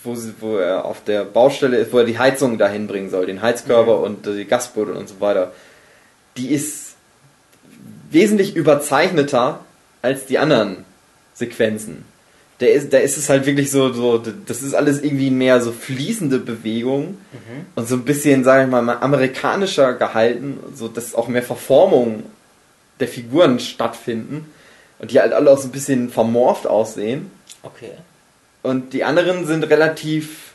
[0.03, 3.25] wo, sie, wo er auf der Baustelle ist, wo er die Heizung dahin bringen soll,
[3.25, 4.03] den Heizkörper Mhm.
[4.03, 5.51] und die Gasbude und so weiter,
[6.37, 6.88] die ist
[8.11, 9.59] wesentlich überzeichneter
[10.01, 10.85] als die anderen
[11.33, 12.05] Sequenzen.
[12.59, 15.71] Der ist, da ist es halt wirklich so, so, das ist alles irgendwie mehr so
[15.71, 17.65] fließende Bewegung Mhm.
[17.75, 22.23] und so ein bisschen, sage ich mal, amerikanischer gehalten, so dass auch mehr Verformungen
[22.99, 24.51] der Figuren stattfinden
[24.99, 27.31] und die halt alle auch so ein bisschen vermorft aussehen.
[27.63, 27.91] Okay.
[28.61, 30.51] Und die anderen sind relativ,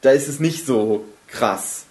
[0.00, 1.84] da ist es nicht so krass.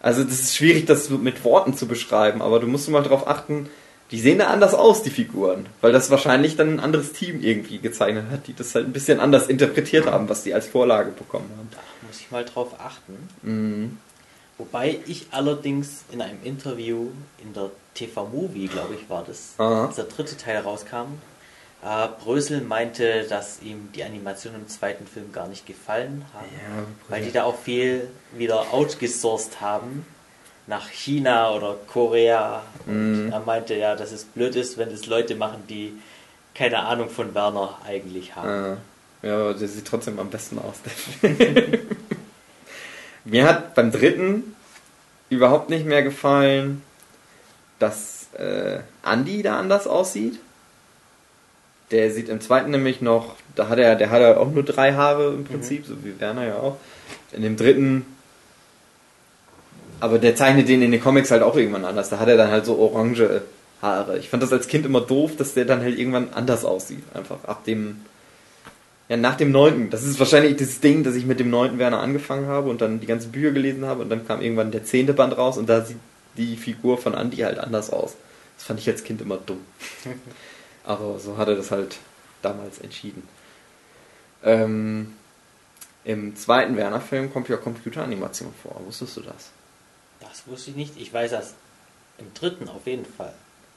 [0.00, 3.68] Also das ist schwierig, das mit Worten zu beschreiben, aber du musst mal darauf achten,
[4.12, 5.66] die sehen da anders aus, die Figuren.
[5.80, 9.18] Weil das wahrscheinlich dann ein anderes Team irgendwie gezeichnet hat, die das halt ein bisschen
[9.18, 11.68] anders interpretiert haben, was die als Vorlage bekommen haben.
[11.72, 13.28] Da muss ich mal drauf achten.
[13.42, 13.98] Mhm.
[14.58, 17.08] Wobei ich allerdings in einem Interview
[17.42, 19.86] in der TV-Movie, glaube ich, war das, Aha.
[19.86, 21.18] als der dritte Teil rauskam,
[21.82, 26.84] äh, Brösel meinte, dass ihm die Animationen im zweiten Film gar nicht gefallen haben, Ja,
[27.08, 30.04] weil die da auch viel wieder outgesourced haben
[30.66, 32.62] nach China oder Korea.
[32.86, 33.32] Und Mhm.
[33.32, 35.92] er meinte ja, dass es blöd ist, wenn es Leute machen, die
[36.54, 38.78] keine Ahnung von Werner eigentlich haben.
[39.22, 40.76] Äh, ja, aber der sieht trotzdem am besten aus.
[43.24, 44.56] Mir hat beim dritten
[45.30, 46.82] überhaupt nicht mehr gefallen,
[47.78, 50.38] dass äh, Andy da anders aussieht.
[51.90, 54.94] Der sieht im zweiten nämlich noch, da hat er, der hat er auch nur drei
[54.94, 56.76] Haare im Prinzip, so wie Werner ja auch.
[57.32, 58.06] In dem dritten,
[60.02, 62.08] aber der zeichnet den in den Comics halt auch irgendwann anders.
[62.08, 63.42] Da hat er dann halt so orange
[63.80, 64.18] Haare.
[64.18, 67.04] Ich fand das als Kind immer doof, dass der dann halt irgendwann anders aussieht.
[67.14, 68.00] Einfach ab dem,
[69.08, 69.90] ja, nach dem neunten.
[69.90, 72.98] Das ist wahrscheinlich das Ding, dass ich mit dem neunten Werner angefangen habe und dann
[72.98, 75.84] die ganzen Bücher gelesen habe und dann kam irgendwann der zehnte Band raus und da
[75.84, 75.98] sieht
[76.36, 78.16] die Figur von Andy halt anders aus.
[78.56, 79.60] Das fand ich als Kind immer dumm.
[80.84, 81.98] Aber so hat er das halt
[82.42, 83.22] damals entschieden.
[84.42, 85.12] Ähm,
[86.02, 88.80] Im zweiten Werner-Film kommt ja Computeranimation vor.
[88.84, 89.52] Wusstest du das?
[90.22, 90.96] Das wusste ich nicht.
[90.96, 91.52] Ich weiß das
[92.18, 93.32] im dritten auf jeden Fall.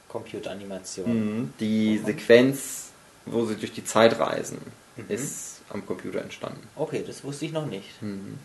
[0.08, 1.08] Computeranimation.
[1.42, 1.52] Mhm.
[1.60, 2.84] Die Sequenz
[3.28, 4.58] wo sie durch die Zeit reisen,
[4.96, 5.04] Mhm.
[5.08, 6.60] ist am Computer entstanden.
[6.76, 8.00] Okay, das wusste ich noch nicht.
[8.00, 8.38] Mhm.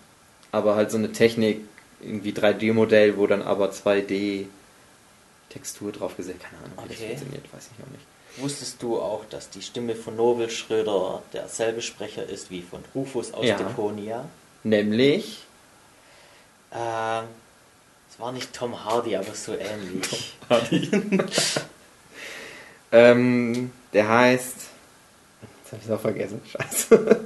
[0.52, 1.62] Aber halt so eine Technik,
[2.02, 6.39] irgendwie 3D-Modell, wo dann aber 2D-Textur drauf gesetzt.
[6.41, 6.95] Keine Ahnung, wie Okay.
[6.97, 8.04] das funktioniert, weiß ich noch nicht.
[8.38, 13.32] Wusstest du auch, dass die Stimme von Nobel Schröder derselbe Sprecher ist wie von Rufus
[13.36, 13.58] aus Ja.
[13.58, 14.28] Deponia?
[14.64, 15.43] Nämlich,
[16.74, 17.26] Ähm,
[18.12, 20.36] es war nicht Tom Hardy, aber so ähnlich.
[22.91, 24.55] ähm, der heißt.
[25.64, 27.26] Jetzt hab ich auch vergessen, scheiße.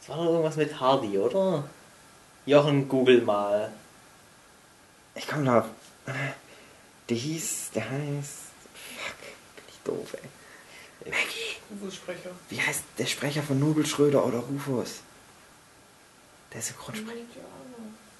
[0.00, 1.64] Es war doch irgendwas mit Hardy, oder?
[2.46, 3.70] Jochen, google mal.
[5.14, 5.66] Ich komm drauf.
[7.10, 8.38] Der hieß, der heißt.
[8.96, 9.20] Fuck,
[9.56, 11.12] bin ich doof, ey.
[11.70, 12.30] Rufus-Sprecher.
[12.48, 15.00] Wie heißt der Sprecher von Nobel Schröder oder Rufus?
[16.54, 17.20] Der Synchronsprecher.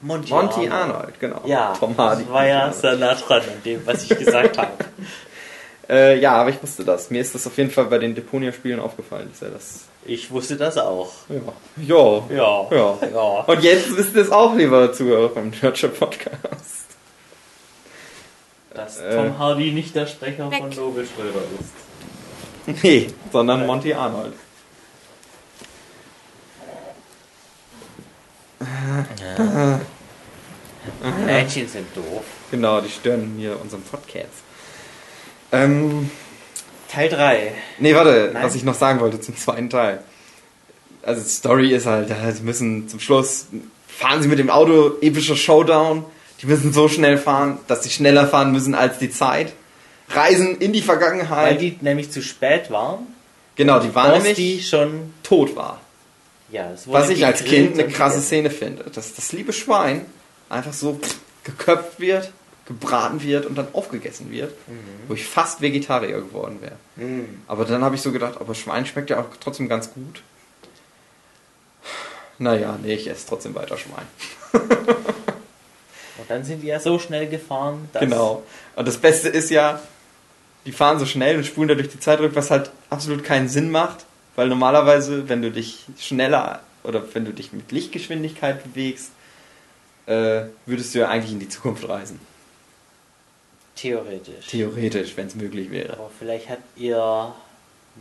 [0.01, 1.43] Monty, Monty Arnold, genau.
[1.45, 2.23] Ja, Tom Hardy.
[2.25, 4.71] das war ja sehr nah dran an dem, was ich gesagt habe.
[5.91, 7.09] Äh, ja, aber ich wusste das.
[7.09, 9.85] Mir ist das auf jeden Fall bei den Deponia-Spielen aufgefallen, dass er das.
[10.05, 11.11] Ich wusste das auch.
[11.31, 11.41] Ja.
[11.83, 12.25] Jo.
[12.29, 12.67] Ja.
[12.71, 12.99] Ja.
[13.11, 13.23] ja.
[13.47, 16.85] Und jetzt wisst ihr es auch, lieber Zuhörer vom Nurture Podcast.
[18.75, 19.15] Dass Äh.
[19.17, 22.83] Tom Hardy nicht der Sprecher von Nobel Schröder ist.
[22.85, 24.35] Nee, sondern Monty Arnold.
[31.27, 32.25] Mädchen sind doof.
[32.51, 34.43] Genau, die stören hier unseren Podcast.
[35.53, 36.11] Ähm,
[36.91, 37.53] Teil 3.
[37.79, 38.43] nee, warte, Nein.
[38.43, 40.03] was ich noch sagen wollte zum zweiten Teil.
[41.03, 43.47] Also die Story ist halt, ja, sie müssen zum Schluss,
[43.87, 46.05] fahren sie mit dem Auto, epischer Showdown.
[46.41, 49.53] Die müssen so schnell fahren, dass sie schneller fahren müssen als die Zeit.
[50.11, 51.53] Reisen in die Vergangenheit.
[51.53, 53.07] Weil die nämlich zu spät waren.
[53.57, 55.13] genau, die waren nämlich die schon.
[55.23, 55.81] tot war.
[56.51, 58.21] Ja, Was ich als Kind eine krasse.
[58.21, 60.07] Szene finde, dass das liebe Schwein
[60.49, 60.99] einfach so
[61.45, 62.33] geköpft wird,
[62.67, 64.55] gebraten wird und dann aufgegessen wird,
[65.09, 66.77] wo ich fast Vegetarier geworden wäre.
[66.97, 67.43] Mhm.
[67.47, 70.23] Aber dann habe ich so gedacht, aber Schwein schmeckt ja auch trotzdem ganz gut.
[72.39, 74.07] Naja, nee, ich esse trotzdem weiter Schwein.
[76.19, 78.01] Und dann sind die ja so schnell gefahren, dass.
[78.01, 78.43] Genau.
[78.77, 79.81] Und das Beste ist ja,
[80.67, 83.49] die fahren so schnell und spulen da durch die Zeit zurück, was halt absolut keinen
[83.49, 84.05] Sinn macht,
[84.39, 89.11] weil normalerweise, wenn du dich schneller oder wenn du dich mit Lichtgeschwindigkeit bewegst,
[90.07, 92.21] äh, würdest du ja eigentlich in die Zukunft reisen.
[93.75, 94.47] Theoretisch.
[94.47, 95.95] Theoretisch, wenn es möglich wäre.
[95.95, 97.35] Aber vielleicht hat ihr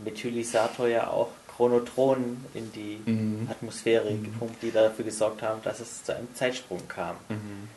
[0.04, 3.48] Methylisator ja auch Chronotronen in die Mhm.
[3.50, 7.16] Atmosphäre gepumpt, die dafür gesorgt haben, dass es zu einem Zeitsprung kam.
[7.30, 7.68] Mhm.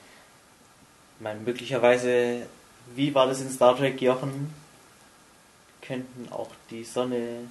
[1.18, 2.44] Ich meine, möglicherweise,
[2.96, 4.54] wie war das in Star Trek, Jochen?
[5.82, 7.48] Könnten auch die Sonne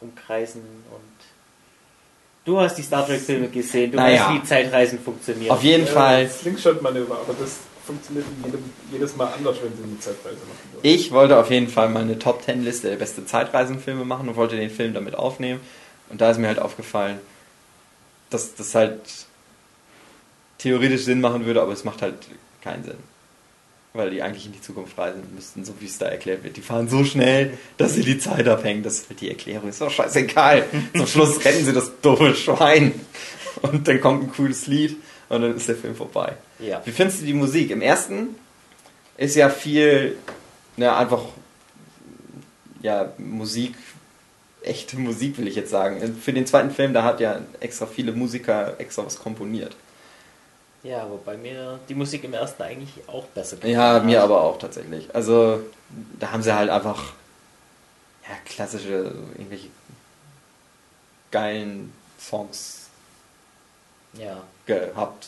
[0.00, 1.00] umkreisen und.
[2.44, 4.28] Du hast die Star Trek-Filme gesehen, du Naja.
[4.28, 5.50] weißt, wie Zeitreisen funktionieren.
[5.50, 9.98] Auf jeden Ja, Fall, Slingshot-Manöver, aber das funktioniert jedem, jedes Mal anders, wenn sie eine
[9.98, 10.80] Zeitreise machen wollen.
[10.84, 14.56] ich wollte auf jeden Fall meine Top 10 Liste der beste Zeitreisenfilme machen und wollte
[14.56, 15.60] den Film damit aufnehmen.
[16.08, 17.18] Und da ist mir halt aufgefallen,
[18.30, 19.00] dass das halt
[20.58, 22.14] theoretisch Sinn machen würde, aber es macht halt
[22.62, 22.98] keinen Sinn.
[23.96, 26.56] Weil die eigentlich in die Zukunft reisen müssten, so wie es da erklärt wird.
[26.56, 28.82] Die fahren so schnell, dass sie die Zeit abhängen.
[28.82, 29.68] Das ist halt die Erklärung.
[29.68, 30.66] Ist doch scheißegal.
[30.94, 32.92] Zum Schluss retten sie das doofe Schwein.
[33.62, 34.96] Und dann kommt ein cooles Lied
[35.28, 36.34] und dann ist der Film vorbei.
[36.58, 36.82] Ja.
[36.84, 37.70] Wie findest du die Musik?
[37.70, 38.34] Im ersten
[39.16, 40.16] ist ja viel,
[40.76, 41.22] ne, einfach,
[42.82, 43.74] ja, Musik,
[44.62, 46.16] echte Musik will ich jetzt sagen.
[46.20, 49.74] Für den zweiten Film, da hat ja extra viele Musiker extra was komponiert.
[50.86, 54.58] Ja, wobei mir die Musik im ersten eigentlich auch besser gefallen Ja, mir aber auch
[54.58, 55.12] tatsächlich.
[55.14, 55.60] Also,
[56.20, 57.12] da haben sie halt einfach,
[58.28, 59.68] ja, klassische, irgendwelche
[61.32, 62.86] geilen Songs
[64.14, 64.42] Ja.
[64.66, 65.26] gehabt.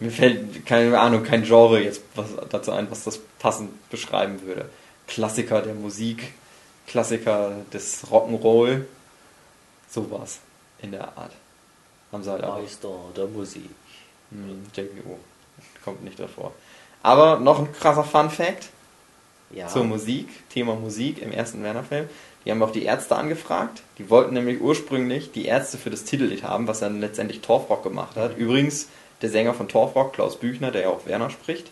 [0.00, 4.68] Mir fällt, keine Ahnung, kein Genre jetzt was dazu ein, was das passend beschreiben würde.
[5.06, 6.34] Klassiker der Musik,
[6.86, 8.84] Klassiker des Rock'n'Roll,
[9.90, 10.40] sowas
[10.82, 11.32] in der Art.
[12.12, 12.58] Haben sie halt auch.
[12.60, 13.70] Meister der Musik.
[14.30, 15.18] Hm, JPO.
[15.84, 16.52] Kommt nicht davor.
[17.02, 18.68] Aber noch ein krasser Fun Fact
[19.50, 19.68] Ja.
[19.68, 22.08] zur Musik, Thema Musik im ersten Werner-Film.
[22.44, 23.82] Die haben auch die Ärzte angefragt.
[23.98, 28.16] Die wollten nämlich ursprünglich die Ärzte für das Titellied haben, was dann letztendlich Torfrock gemacht
[28.16, 28.36] hat.
[28.36, 28.88] Übrigens,
[29.22, 31.70] der Sänger von Torfrock, Klaus Büchner, der ja auch Werner spricht.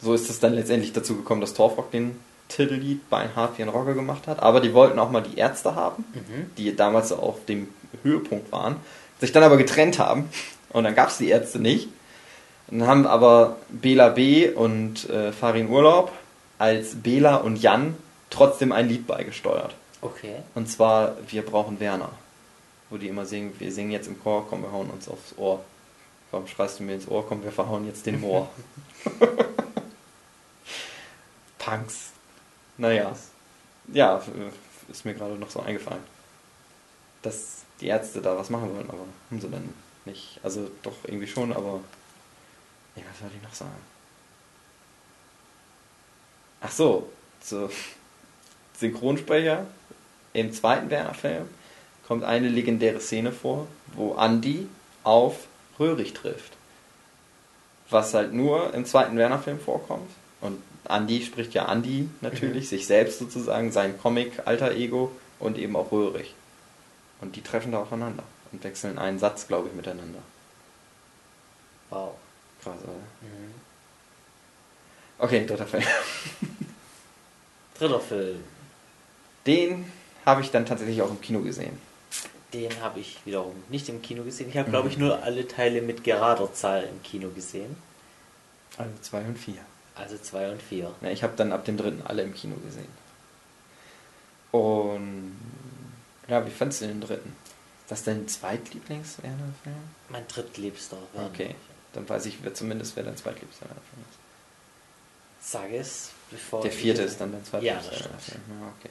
[0.00, 2.18] So ist es dann letztendlich dazu gekommen, dass Torfrock den
[2.48, 4.40] Titellied bei wie ein Rocker gemacht hat.
[4.40, 6.50] Aber die wollten auch mal die Ärzte haben, Mhm.
[6.56, 7.68] die damals auf dem
[8.02, 8.76] Höhepunkt waren,
[9.20, 10.28] sich dann aber getrennt haben.
[10.70, 11.88] Und dann gab es die Ärzte nicht.
[12.68, 14.50] Dann haben aber Bela B.
[14.50, 16.12] und äh, Farin Urlaub
[16.58, 17.96] als Bela und Jan
[18.30, 19.74] trotzdem ein Lied beigesteuert.
[20.00, 20.36] Okay.
[20.54, 22.10] Und zwar Wir brauchen Werner.
[22.90, 25.62] Wo die immer singen, wir singen jetzt im Chor, komm, wir hauen uns aufs Ohr.
[26.30, 27.26] Warum schreist du mir ins Ohr?
[27.26, 28.48] Komm, wir verhauen jetzt den Moor.
[31.58, 32.12] Punks.
[32.76, 33.12] Naja.
[33.92, 34.22] ja,
[34.88, 36.02] ist mir gerade noch so eingefallen.
[37.22, 39.68] Dass die Ärzte da was machen wollen, aber haben sie dann
[40.08, 40.40] nicht.
[40.42, 41.80] Also doch irgendwie schon, aber.
[42.96, 43.70] Ja, was soll ich noch sagen?
[46.60, 47.08] Ach so,
[47.40, 47.70] so
[48.78, 49.66] Synchronsprecher
[50.32, 51.48] im zweiten Werner-Film
[52.06, 54.66] kommt eine legendäre Szene vor, wo Andy
[55.04, 55.46] auf
[55.78, 56.52] Röhrig trifft.
[57.90, 60.10] Was halt nur im zweiten Werner-Film vorkommt.
[60.40, 62.68] Und Andy spricht ja Andy natürlich, mhm.
[62.68, 66.34] sich selbst sozusagen, sein Comic-Alter-Ego und eben auch Röhrig.
[67.20, 70.20] Und die treffen da aufeinander und wechseln einen Satz, glaube ich, miteinander.
[71.90, 72.14] Wow.
[72.62, 72.92] Krass, oder?
[72.92, 73.54] Mhm.
[75.18, 75.82] Okay, dritter Film.
[77.78, 78.44] dritter Film.
[79.46, 79.90] Den
[80.24, 81.78] habe ich dann tatsächlich auch im Kino gesehen.
[82.52, 84.48] Den habe ich wiederum nicht im Kino gesehen.
[84.48, 85.06] Ich habe, glaube ich, mhm.
[85.06, 87.76] nur alle Teile mit gerader Zahl im Kino gesehen.
[88.76, 89.54] Also 2 und 4.
[89.94, 90.94] Also 2 und 4.
[91.02, 92.88] Ja, ich habe dann ab dem dritten alle im Kino gesehen.
[94.52, 95.36] Und
[96.28, 97.34] ja, wie fandest du den dritten?
[97.88, 99.76] Ist das dein Zweitlieblings-Werner-Film?
[100.10, 101.30] Mein drittliebster Werner.
[101.32, 101.54] Okay,
[101.94, 105.50] dann weiß ich wer zumindest, wer dein zweitliebster Werner-Film ist.
[105.50, 106.60] Sag es, bevor.
[106.60, 108.42] Der vierte ist dann dein zweitliebster ja, Werner-Film.
[108.60, 108.90] Ja, okay.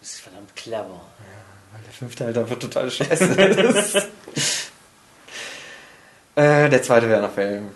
[0.00, 0.88] Das ist verdammt clever.
[0.88, 1.74] Ja.
[1.74, 3.36] Weil der fünfte Teil wird total scheiße.
[6.36, 7.68] äh, der zweite Werner-Film.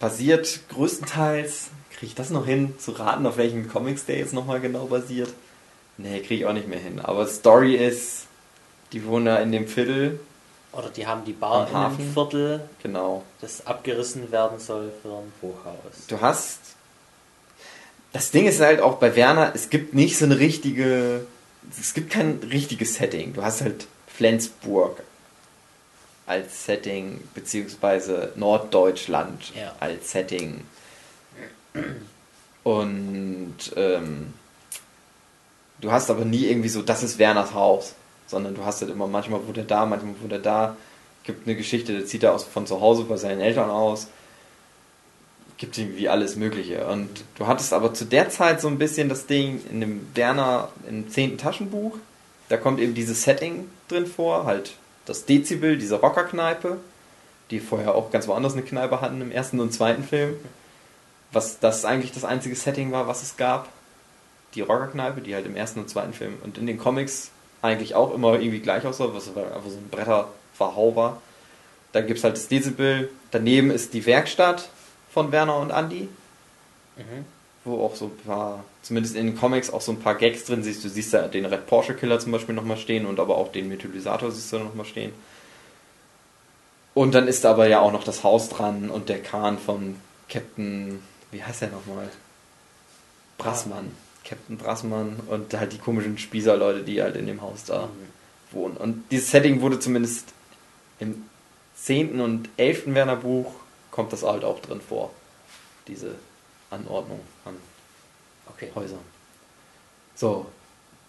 [0.00, 4.60] Basiert größtenteils, kriege ich das noch hin, zu raten, auf welchen Comics der jetzt nochmal
[4.60, 5.32] genau basiert?
[5.96, 6.98] Nee, kriege ich auch nicht mehr hin.
[6.98, 8.26] Aber Story ist,
[8.92, 10.20] die wohnen da in dem Viertel.
[10.72, 11.98] Oder die haben die Bar in Hafen.
[11.98, 13.24] dem Viertel, genau.
[13.40, 16.06] das abgerissen werden soll für ein Hochhaus.
[16.08, 16.58] Du hast.
[18.12, 21.26] Das Ding ist halt auch bei Werner, es gibt nicht so eine richtige
[21.78, 23.32] es gibt kein richtiges Setting.
[23.32, 25.02] Du hast halt Flensburg
[26.26, 29.74] als Setting, beziehungsweise Norddeutschland ja.
[29.80, 30.62] als Setting.
[32.62, 34.34] Und ähm,
[35.80, 37.94] du hast aber nie irgendwie so, das ist Werners Haus,
[38.30, 40.76] sondern du hast halt immer, manchmal wohnt er da, manchmal wohnt er da.
[41.24, 44.08] Gibt eine Geschichte, der zieht er aus, von zu Hause bei seinen Eltern aus
[45.60, 46.86] gibt irgendwie alles Mögliche.
[46.86, 50.70] Und du hattest aber zu der Zeit so ein bisschen das Ding in dem Werner
[50.88, 51.98] im zehnten Taschenbuch.
[52.48, 54.72] Da kommt eben dieses Setting drin vor, halt
[55.04, 56.78] das Dezibel, diese Rockerkneipe,
[57.50, 60.34] die vorher auch ganz woanders eine Kneipe hatten im ersten und zweiten Film.
[61.30, 63.68] Was das eigentlich das einzige Setting war, was es gab.
[64.54, 67.30] Die Rockerkneipe, die halt im ersten und zweiten Film und in den Comics
[67.62, 71.20] eigentlich auch immer irgendwie gleich aussah, was einfach so ein Bretterverhau war.
[71.92, 74.68] Dann gibt es halt das Dezibel, daneben ist die Werkstatt,
[75.12, 76.08] von Werner und Andy.
[76.96, 77.24] Mhm.
[77.64, 80.62] Wo auch so ein paar, zumindest in den Comics, auch so ein paar Gags drin
[80.62, 80.82] siehst.
[80.84, 83.68] Du siehst da den Red Porsche Killer zum Beispiel nochmal stehen und aber auch den
[83.68, 85.12] Methylisator siehst du nochmal stehen.
[86.94, 89.96] Und dann ist aber ja auch noch das Haus dran und der Kahn von
[90.28, 92.08] Captain, wie heißt er nochmal?
[93.38, 93.94] Brassmann.
[94.24, 98.54] Captain Brassmann und halt die komischen Spießerleute, die halt in dem Haus da mhm.
[98.54, 98.76] wohnen.
[98.76, 100.32] Und dieses Setting wurde zumindest
[100.98, 101.24] im
[101.76, 102.20] 10.
[102.20, 102.94] und 11.
[102.94, 103.52] Werner Buch
[103.90, 105.10] kommt das halt auch drin vor.
[105.88, 106.14] Diese
[106.70, 107.56] Anordnung an
[108.48, 108.70] okay.
[108.74, 109.00] Häusern.
[110.14, 110.46] So,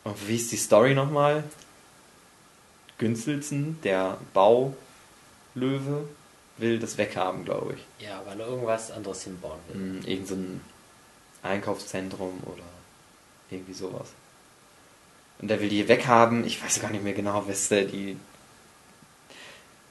[0.03, 1.43] und wie ist die Story nochmal?
[2.97, 6.07] Günstelzen, der Baulöwe,
[6.57, 8.05] will das weghaben, glaube ich.
[8.05, 9.82] Ja, weil er irgendwas anderes hinbauen will.
[9.82, 10.62] Mhm, irgend so ein
[11.43, 12.64] Einkaufszentrum oder
[13.52, 14.10] irgendwie sowas.
[15.41, 16.45] Und der will die weghaben.
[16.45, 18.18] Ich weiß gar nicht mehr genau, was der die.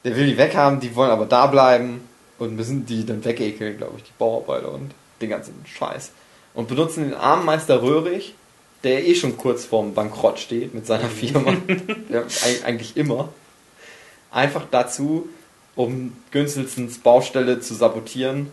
[0.05, 2.09] Der will die weghaben, die wollen aber da bleiben
[2.39, 6.13] und müssen die dann wegekeln, glaube ich, die Bauarbeiter und den ganzen Scheiß.
[6.55, 8.35] Und benutzen den armen Meister Röhrig,
[8.83, 11.55] der eh schon kurz vorm Bankrott steht mit seiner Firma,
[12.09, 12.25] ja,
[12.65, 13.29] eigentlich immer,
[14.31, 15.29] einfach dazu,
[15.77, 18.51] um Günzelsens Baustelle zu sabotieren,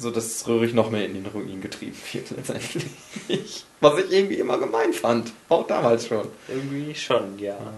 [0.00, 3.64] sodass Röhrig noch mehr in den Ruin getrieben wird letztendlich.
[3.80, 6.26] Was ich irgendwie immer gemein fand, auch damals schon.
[6.48, 7.54] Irgendwie schon, ja.
[7.54, 7.72] ja.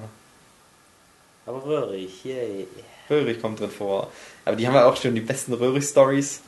[1.47, 2.67] Aber Röhrig, yay.
[3.11, 4.11] Röhrig kommt drin vor.
[4.45, 6.41] Aber die haben ja auch schon die besten Röhrig-Stories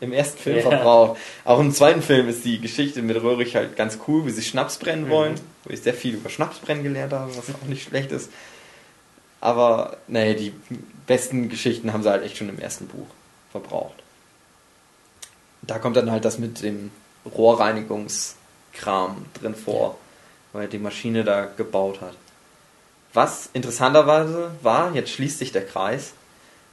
[0.00, 0.62] im ersten Film ja.
[0.62, 1.18] verbraucht.
[1.44, 4.78] Auch im zweiten Film ist die Geschichte mit Röhrig halt ganz cool, wie sie Schnaps
[4.78, 5.10] brennen mhm.
[5.10, 5.34] wollen.
[5.64, 8.30] Wo ich sehr viel über Schnapsbrennen gelernt habe, was auch nicht schlecht ist.
[9.40, 10.52] Aber, nee, die
[11.06, 13.06] besten Geschichten haben sie halt echt schon im ersten Buch
[13.50, 14.02] verbraucht.
[15.70, 16.90] Da kommt dann halt das mit dem
[17.24, 19.96] Rohrreinigungskram drin vor,
[20.52, 22.16] weil er die Maschine da gebaut hat.
[23.12, 26.14] Was interessanterweise war, jetzt schließt sich der Kreis,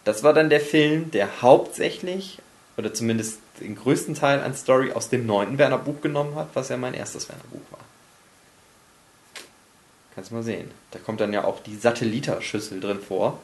[0.04, 2.40] das war dann der Film, der hauptsächlich,
[2.76, 6.70] oder zumindest den größten Teil an Story aus dem neunten Werner Buch genommen hat, was
[6.70, 7.86] ja mein erstes Werner Buch war.
[10.16, 10.72] Kannst du mal sehen.
[10.90, 13.40] Da kommt dann ja auch die Satelliterschüssel drin vor.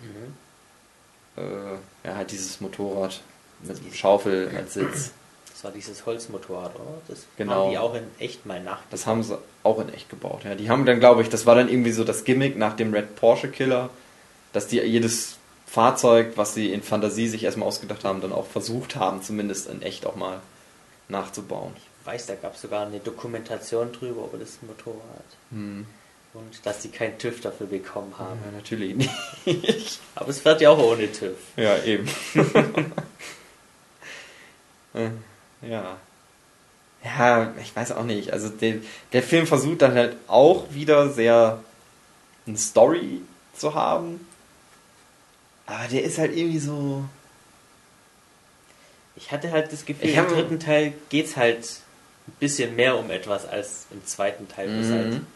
[0.00, 1.42] Mhm.
[1.42, 3.22] Äh, ja, halt dieses Motorrad
[3.62, 5.10] mit Schaufel als Sitz.
[5.52, 6.84] Das war dieses Holzmotorrad, oder?
[7.08, 7.64] Das Genau.
[7.64, 8.78] haben die auch in echt mal nach.
[8.90, 10.42] Das haben sie auch in echt gebaut.
[10.44, 12.94] Ja, die haben dann, glaube ich, das war dann irgendwie so das Gimmick nach dem
[12.94, 13.90] Red Porsche Killer,
[14.52, 15.36] dass die jedes
[15.66, 19.82] Fahrzeug, was sie in Fantasie sich erstmal ausgedacht haben, dann auch versucht haben, zumindest in
[19.82, 20.40] echt auch mal
[21.08, 21.72] nachzubauen.
[22.00, 25.02] Ich weiß, da gab es sogar eine Dokumentation drüber über das Motorrad.
[25.50, 25.86] Hm.
[26.34, 28.38] Und dass die keinen TÜV dafür bekommen haben.
[28.46, 29.10] Ja, natürlich nicht.
[30.14, 31.36] Aber es fährt ja auch ohne TÜV.
[31.56, 32.08] Ja, eben.
[34.98, 35.10] Äh,
[35.68, 35.96] ja.
[37.04, 38.32] Ja, ich weiß auch nicht.
[38.32, 38.76] Also der,
[39.12, 41.62] der Film versucht dann halt auch wieder sehr
[42.46, 43.20] eine Story
[43.56, 44.26] zu haben.
[45.66, 47.04] Aber der ist halt irgendwie so.
[49.16, 51.64] Ich hatte halt das Gefühl, Ich im hab- dritten Teil geht's halt
[52.26, 54.68] ein bisschen mehr um etwas als im zweiten Teil.
[54.80, 55.26] es halt Mhm.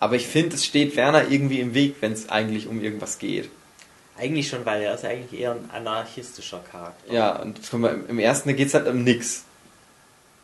[0.00, 3.50] Aber ich finde, es steht Werner irgendwie im Weg, wenn es eigentlich um irgendwas geht.
[4.18, 7.12] Eigentlich schon, weil er ist eigentlich eher ein anarchistischer Charakter.
[7.12, 7.60] Ja, und
[8.08, 9.44] im- ersten geht es halt um nix.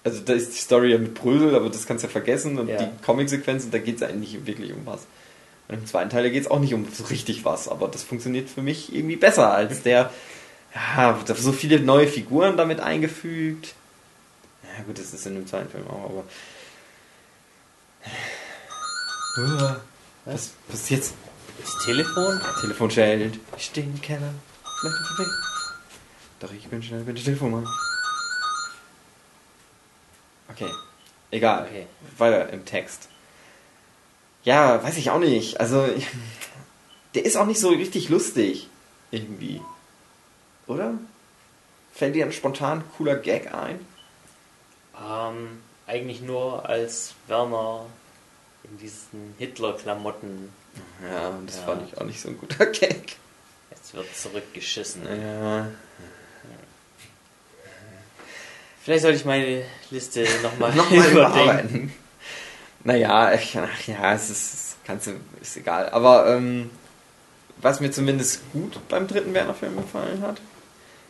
[0.04, 2.58] Also da ist die Story ja mit Brösel, aber das kannst du ja vergessen.
[2.58, 2.76] Und Ja.
[2.82, 5.00] die Comic-Sequenzen, da geht es eigentlich nicht wirklich um was.
[5.66, 8.48] Und im zweiten Teil geht es auch nicht um so richtig was, aber das funktioniert
[8.50, 10.10] für mich irgendwie besser als der.
[10.96, 13.74] Ja, da so viele neue Figuren damit eingefügt.
[14.76, 16.24] Ja gut, das ist in dem zweiten Film auch, aber.
[19.36, 19.80] Uah,
[20.24, 21.14] Was, was ist jetzt?
[21.64, 22.40] Das Telefon?
[22.60, 23.40] Telefon schellt.
[23.56, 24.34] Ich stehe im Keller.
[26.40, 27.68] Doch, ich bin schnell, bitte Telefon machen.
[30.50, 30.70] Okay.
[31.30, 31.66] Egal.
[31.66, 31.86] Okay.
[32.18, 33.08] Weiter im Text.
[34.42, 35.58] Ja, weiß ich auch nicht.
[35.58, 35.88] Also,
[37.14, 38.68] der ist auch nicht so richtig lustig.
[39.10, 39.62] Irgendwie.
[40.66, 40.98] Oder?
[41.94, 43.80] Fällt dir ein spontan cooler Gag ein?
[45.02, 47.86] Ähm, eigentlich nur als Werner
[48.64, 50.52] in diesen Hitler-Klamotten.
[51.02, 51.62] Ja, das Ja.
[51.62, 53.16] fand ich auch nicht so ein guter Gag.
[53.70, 55.02] Jetzt wird zurückgeschissen.
[55.06, 55.68] Ja.
[58.82, 61.12] Vielleicht sollte ich meine Liste nochmal Nochmal überdenken.
[61.16, 61.92] überarbeiten.
[62.84, 65.88] Naja, ach ja, es ist, kannst du, ist egal.
[65.88, 66.70] Aber ähm,
[67.56, 70.38] was mir zumindest gut beim dritten Werner-Film gefallen hat,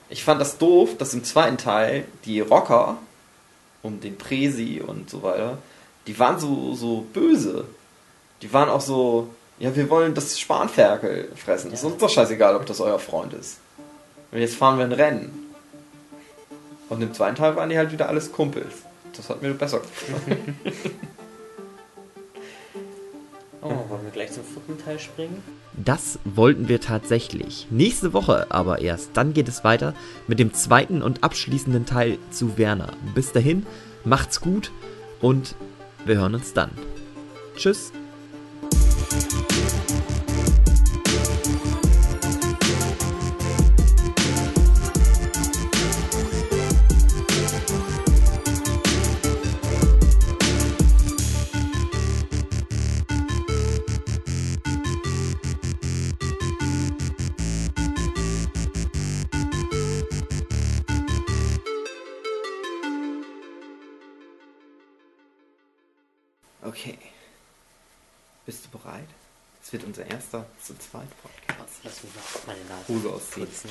[0.09, 2.99] ich fand das doof, dass im zweiten Teil die Rocker
[3.83, 5.59] um den Presi und so weiter,
[6.07, 7.67] die waren so, so böse.
[8.43, 11.73] Die waren auch so, ja, wir wollen das Spanferkel fressen.
[11.73, 11.89] Ist Ja.
[11.91, 13.59] uns doch scheißegal, ob das euer Freund ist.
[14.33, 15.33] Und jetzt fahren wir ein Rennen.
[16.89, 18.75] Und im zweiten Teil waren die halt wieder alles Kumpels.
[19.17, 20.59] Das hat mir besser gefallen.
[23.67, 25.43] Oh, wollen wir gleich zum vierten Teil springen?
[25.73, 27.67] Das wollten wir tatsächlich.
[27.71, 29.13] Nächste Woche aber erst.
[29.15, 29.95] Dann geht es weiter
[30.27, 32.93] mit dem zweiten und abschließenden Teil zu Werner.
[33.15, 33.65] Bis dahin,
[34.05, 34.71] macht's gut
[35.23, 35.55] und
[36.05, 36.73] wir hören uns dann.
[37.57, 37.91] Tschüss.
[72.95, 73.47] Hose ausziehen.
[73.47, 73.71] putzen.